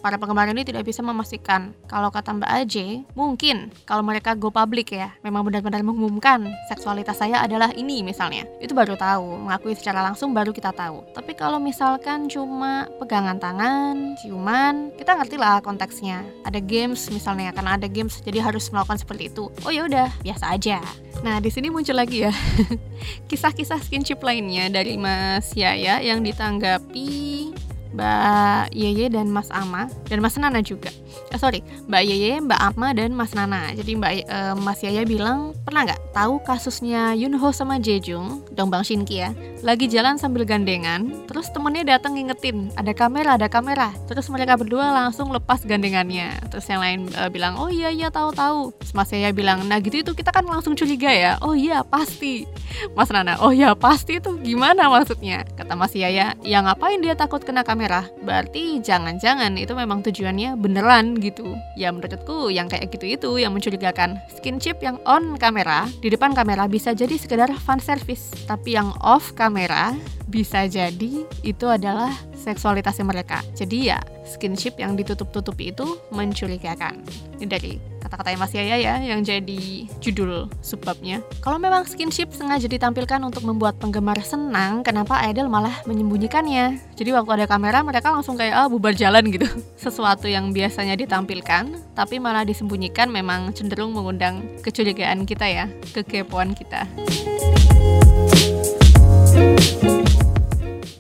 Para 0.02 0.18
penggemar 0.20 0.50
ini 0.52 0.66
tidak 0.66 0.84
bisa 0.84 1.00
memastikan. 1.06 1.72
Kalau 1.86 2.10
kata 2.10 2.34
Mbak 2.36 2.52
Aje, 2.52 3.06
mungkin 3.14 3.70
kalau 3.86 4.02
mereka 4.02 4.34
go 4.34 4.50
public 4.50 4.92
ya, 4.98 5.14
memang 5.22 5.46
benar-benar 5.46 5.86
mengumumkan 5.86 6.50
seksualitas 6.68 7.22
saya 7.22 7.46
adalah 7.46 7.72
ini 7.78 8.02
misalnya. 8.02 8.50
Itu 8.60 8.74
baru 8.74 8.98
tahu, 8.98 9.46
mengakui 9.46 9.78
secara 9.78 10.02
langsung 10.02 10.34
baru 10.34 10.52
kita 10.52 10.74
tahu. 10.74 11.06
Tapi 11.14 11.38
kalau 11.38 11.62
misalkan 11.62 12.28
cuma 12.28 12.90
pegangan 12.98 13.38
tangan, 13.38 14.18
ciuman, 14.20 14.90
kita 14.98 15.16
ngerti 15.16 15.38
lah 15.38 15.62
konteksnya. 15.62 16.26
Ada 16.44 16.60
games 16.60 17.08
misalnya, 17.14 17.54
karena 17.54 17.78
ada 17.78 17.86
games 17.86 18.20
jadi 18.26 18.42
harus 18.42 18.68
melakukan 18.74 19.00
seperti 19.00 19.30
itu. 19.30 19.54
Oh 19.64 19.72
ya 19.72 19.86
udah, 19.86 20.10
biasa 20.26 20.58
aja. 20.58 20.82
Nah, 21.22 21.38
di 21.38 21.54
sini 21.54 21.70
muncul 21.70 21.94
lagi 21.94 22.26
ya 22.26 22.34
kisah-kisah 23.30 23.78
skinship 23.86 24.20
lainnya 24.26 24.74
dari 24.74 24.98
Mas 24.98 25.54
Yaya 25.54 26.02
yang 26.02 26.26
ditanggapi 26.26 27.54
Mbak 27.96 28.76
Yeye 28.76 29.08
dan 29.08 29.32
Mas 29.32 29.48
Ama 29.56 29.88
dan 30.12 30.20
Mas 30.20 30.36
Nana 30.36 30.60
juga. 30.60 30.92
Eh, 31.32 31.40
sorry, 31.40 31.64
Mbak 31.88 32.04
Yeye, 32.04 32.44
Mbak 32.44 32.60
Ama 32.76 32.92
dan 32.92 33.16
Mas 33.16 33.32
Nana. 33.32 33.72
Jadi 33.72 33.96
Mbak 33.96 34.14
uh, 34.28 34.56
Mas 34.60 34.84
Yaya 34.84 35.08
bilang 35.08 35.56
pernah 35.64 35.88
nggak 35.88 36.12
tahu 36.12 36.44
kasusnya 36.44 37.16
Yunho 37.16 37.56
sama 37.56 37.80
Jejung, 37.80 38.44
dong 38.52 38.68
Bang 38.68 38.84
Shinki 38.84 39.24
ya, 39.24 39.32
lagi 39.64 39.88
jalan 39.88 40.20
sambil 40.20 40.44
gandengan, 40.44 41.08
terus 41.32 41.48
temennya 41.56 41.96
datang 41.96 42.20
ngingetin 42.20 42.68
ada 42.76 42.92
kamera, 42.92 43.40
ada 43.40 43.48
kamera. 43.48 43.96
Terus 44.12 44.28
mereka 44.28 44.60
berdua 44.60 44.92
langsung 44.92 45.32
lepas 45.32 45.64
gandengannya. 45.64 46.36
Terus 46.52 46.68
yang 46.68 46.84
lain 46.84 47.00
uh, 47.16 47.32
bilang 47.32 47.56
oh 47.56 47.72
iya 47.72 47.88
iya 47.96 48.12
tahu 48.12 48.36
tahu. 48.36 48.76
Terus 48.84 48.92
Mas 48.92 49.10
Yaya 49.16 49.32
bilang 49.32 49.64
nah 49.72 49.80
gitu 49.80 50.04
itu 50.04 50.12
kita 50.12 50.36
kan 50.36 50.44
langsung 50.44 50.76
curiga 50.76 51.10
ya. 51.16 51.40
Oh 51.40 51.56
iya 51.56 51.80
pasti. 51.88 52.44
Mas 52.92 53.08
Nana 53.08 53.40
oh 53.40 53.56
iya 53.56 53.72
pasti 53.72 54.20
itu 54.20 54.36
gimana 54.44 54.92
maksudnya? 54.92 55.48
Kata 55.56 55.80
Mas 55.80 55.96
Yaya 55.96 56.36
ya 56.44 56.60
ngapain 56.60 57.00
dia 57.00 57.16
takut 57.16 57.40
kena 57.40 57.64
kamera 57.64 57.85
merah. 57.86 58.10
Berarti 58.26 58.82
jangan-jangan 58.82 59.54
itu 59.62 59.78
memang 59.78 60.02
tujuannya 60.02 60.58
beneran 60.58 61.22
gitu. 61.22 61.54
Ya 61.78 61.94
menurutku 61.94 62.50
yang 62.50 62.66
kayak 62.66 62.90
gitu 62.90 63.06
itu 63.06 63.30
yang 63.38 63.54
mencurigakan. 63.54 64.18
Skinship 64.34 64.82
yang 64.82 64.98
on 65.06 65.38
kamera 65.38 65.86
di 66.02 66.10
depan 66.10 66.34
kamera 66.34 66.66
bisa 66.66 66.98
jadi 66.98 67.14
sekedar 67.14 67.54
fan 67.62 67.78
service. 67.78 68.34
Tapi 68.50 68.74
yang 68.74 68.90
off 69.06 69.38
kamera 69.38 69.94
bisa 70.26 70.66
jadi 70.66 71.30
itu 71.46 71.66
adalah 71.70 72.10
seksualitasnya 72.34 73.06
mereka. 73.06 73.46
Jadi 73.54 73.94
ya 73.94 74.02
skinship 74.26 74.82
yang 74.82 74.98
ditutup-tutupi 74.98 75.70
itu 75.70 76.02
mencurigakan. 76.10 77.06
Ini 77.38 77.46
dari 77.46 77.95
kata-kata 78.06 78.30
yang 78.38 78.42
masih 78.46 78.58
ya 78.62 78.78
ya 78.78 78.94
yang 79.02 79.26
jadi 79.26 79.90
judul 79.98 80.46
subbabnya. 80.62 81.26
Kalau 81.42 81.58
memang 81.58 81.90
skinship 81.90 82.30
sengaja 82.30 82.70
ditampilkan 82.70 83.18
untuk 83.26 83.42
membuat 83.42 83.82
penggemar 83.82 84.22
senang, 84.22 84.86
kenapa 84.86 85.26
idol 85.26 85.50
malah 85.50 85.82
menyembunyikannya? 85.90 86.78
Jadi 86.94 87.10
waktu 87.10 87.42
ada 87.42 87.46
kamera 87.50 87.82
mereka 87.82 88.14
langsung 88.14 88.38
kayak 88.38 88.54
ah 88.54 88.70
bubar 88.70 88.94
jalan 88.94 89.26
gitu. 89.34 89.50
Sesuatu 89.90 90.30
yang 90.30 90.54
biasanya 90.54 90.94
ditampilkan 90.94 91.98
tapi 91.98 92.22
malah 92.22 92.46
disembunyikan 92.46 93.10
memang 93.10 93.50
cenderung 93.58 93.98
mengundang 93.98 94.46
kecurigaan 94.62 95.26
kita 95.26 95.50
ya, 95.50 95.66
kekepoan 95.98 96.54
kita. 96.54 96.86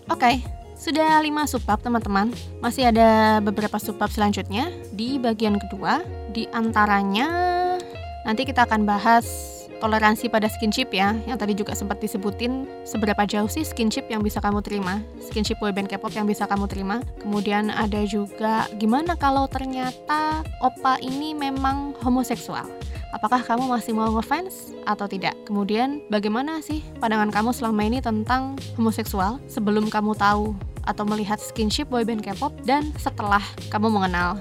Oke, 0.10 0.32
okay, 0.32 0.36
sudah 0.86 1.18
5 1.18 1.54
subbab 1.54 1.82
teman-teman. 1.82 2.30
Masih 2.62 2.88
ada 2.90 3.42
beberapa 3.42 3.82
subbab 3.82 4.10
selanjutnya 4.14 4.70
di 4.94 5.18
bagian 5.18 5.58
kedua. 5.58 6.06
Di 6.36 6.52
antaranya 6.52 7.32
nanti 8.28 8.44
kita 8.44 8.68
akan 8.68 8.84
bahas 8.84 9.24
toleransi 9.80 10.28
pada 10.28 10.52
skinship 10.52 10.92
ya, 10.92 11.16
yang 11.24 11.40
tadi 11.40 11.56
juga 11.56 11.72
sempat 11.72 12.04
disebutin 12.04 12.68
seberapa 12.84 13.24
jauh 13.24 13.48
sih 13.48 13.64
skinship 13.64 14.08
yang 14.12 14.20
bisa 14.20 14.44
kamu 14.44 14.60
terima, 14.60 15.00
skinship 15.24 15.60
boyband 15.64 15.88
K-pop 15.88 16.12
yang 16.12 16.28
bisa 16.28 16.44
kamu 16.44 16.68
terima. 16.68 17.00
Kemudian 17.24 17.72
ada 17.72 18.04
juga 18.04 18.68
gimana 18.76 19.16
kalau 19.16 19.48
ternyata 19.48 20.44
opa 20.60 21.00
ini 21.00 21.32
memang 21.32 21.96
homoseksual. 22.04 22.68
Apakah 23.16 23.40
kamu 23.40 23.72
masih 23.72 23.96
mau 23.96 24.12
ngefans 24.12 24.76
atau 24.84 25.08
tidak? 25.08 25.32
Kemudian 25.48 26.04
bagaimana 26.12 26.60
sih 26.60 26.84
pandangan 27.00 27.32
kamu 27.32 27.56
selama 27.56 27.88
ini 27.88 28.04
tentang 28.04 28.60
homoseksual 28.76 29.40
sebelum 29.48 29.88
kamu 29.88 30.12
tahu 30.20 30.52
atau 30.84 31.04
melihat 31.08 31.40
skinship 31.40 31.88
boyband 31.88 32.20
K-pop 32.20 32.52
dan 32.68 32.92
setelah 33.00 33.42
kamu 33.72 33.88
mengenal 33.88 34.36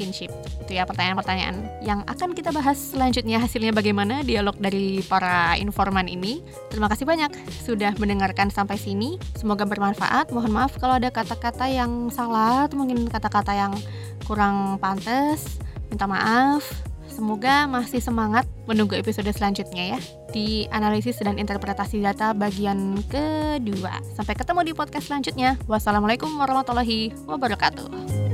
skinship. 0.00 0.32
Itu 0.64 0.72
ya 0.72 0.88
pertanyaan-pertanyaan 0.88 1.84
yang 1.84 2.00
akan 2.08 2.32
kita 2.32 2.48
bahas 2.56 2.80
selanjutnya 2.80 3.36
hasilnya 3.36 3.76
bagaimana 3.76 4.24
dialog 4.24 4.56
dari 4.56 5.04
para 5.04 5.60
informan 5.60 6.08
ini. 6.08 6.40
Terima 6.72 6.88
kasih 6.88 7.04
banyak 7.04 7.28
sudah 7.68 7.92
mendengarkan 8.00 8.48
sampai 8.48 8.80
sini. 8.80 9.20
Semoga 9.36 9.68
bermanfaat. 9.68 10.32
Mohon 10.32 10.64
maaf 10.64 10.72
kalau 10.80 10.96
ada 10.96 11.12
kata-kata 11.12 11.68
yang 11.68 12.08
salah 12.08 12.64
atau 12.64 12.80
mungkin 12.80 13.04
kata-kata 13.12 13.52
yang 13.52 13.76
kurang 14.24 14.80
pantas. 14.80 15.60
Minta 15.92 16.08
maaf. 16.08 16.64
Semoga 17.10 17.68
masih 17.68 18.00
semangat 18.00 18.48
menunggu 18.64 18.96
episode 18.96 19.28
selanjutnya 19.34 19.98
ya 19.98 20.00
di 20.30 20.70
analisis 20.70 21.18
dan 21.18 21.36
interpretasi 21.36 21.98
data 22.00 22.30
bagian 22.32 23.02
kedua. 23.10 23.98
Sampai 24.14 24.38
ketemu 24.38 24.62
di 24.62 24.72
podcast 24.72 25.10
selanjutnya. 25.10 25.58
Wassalamualaikum 25.66 26.30
warahmatullahi 26.38 27.12
wabarakatuh. 27.26 28.29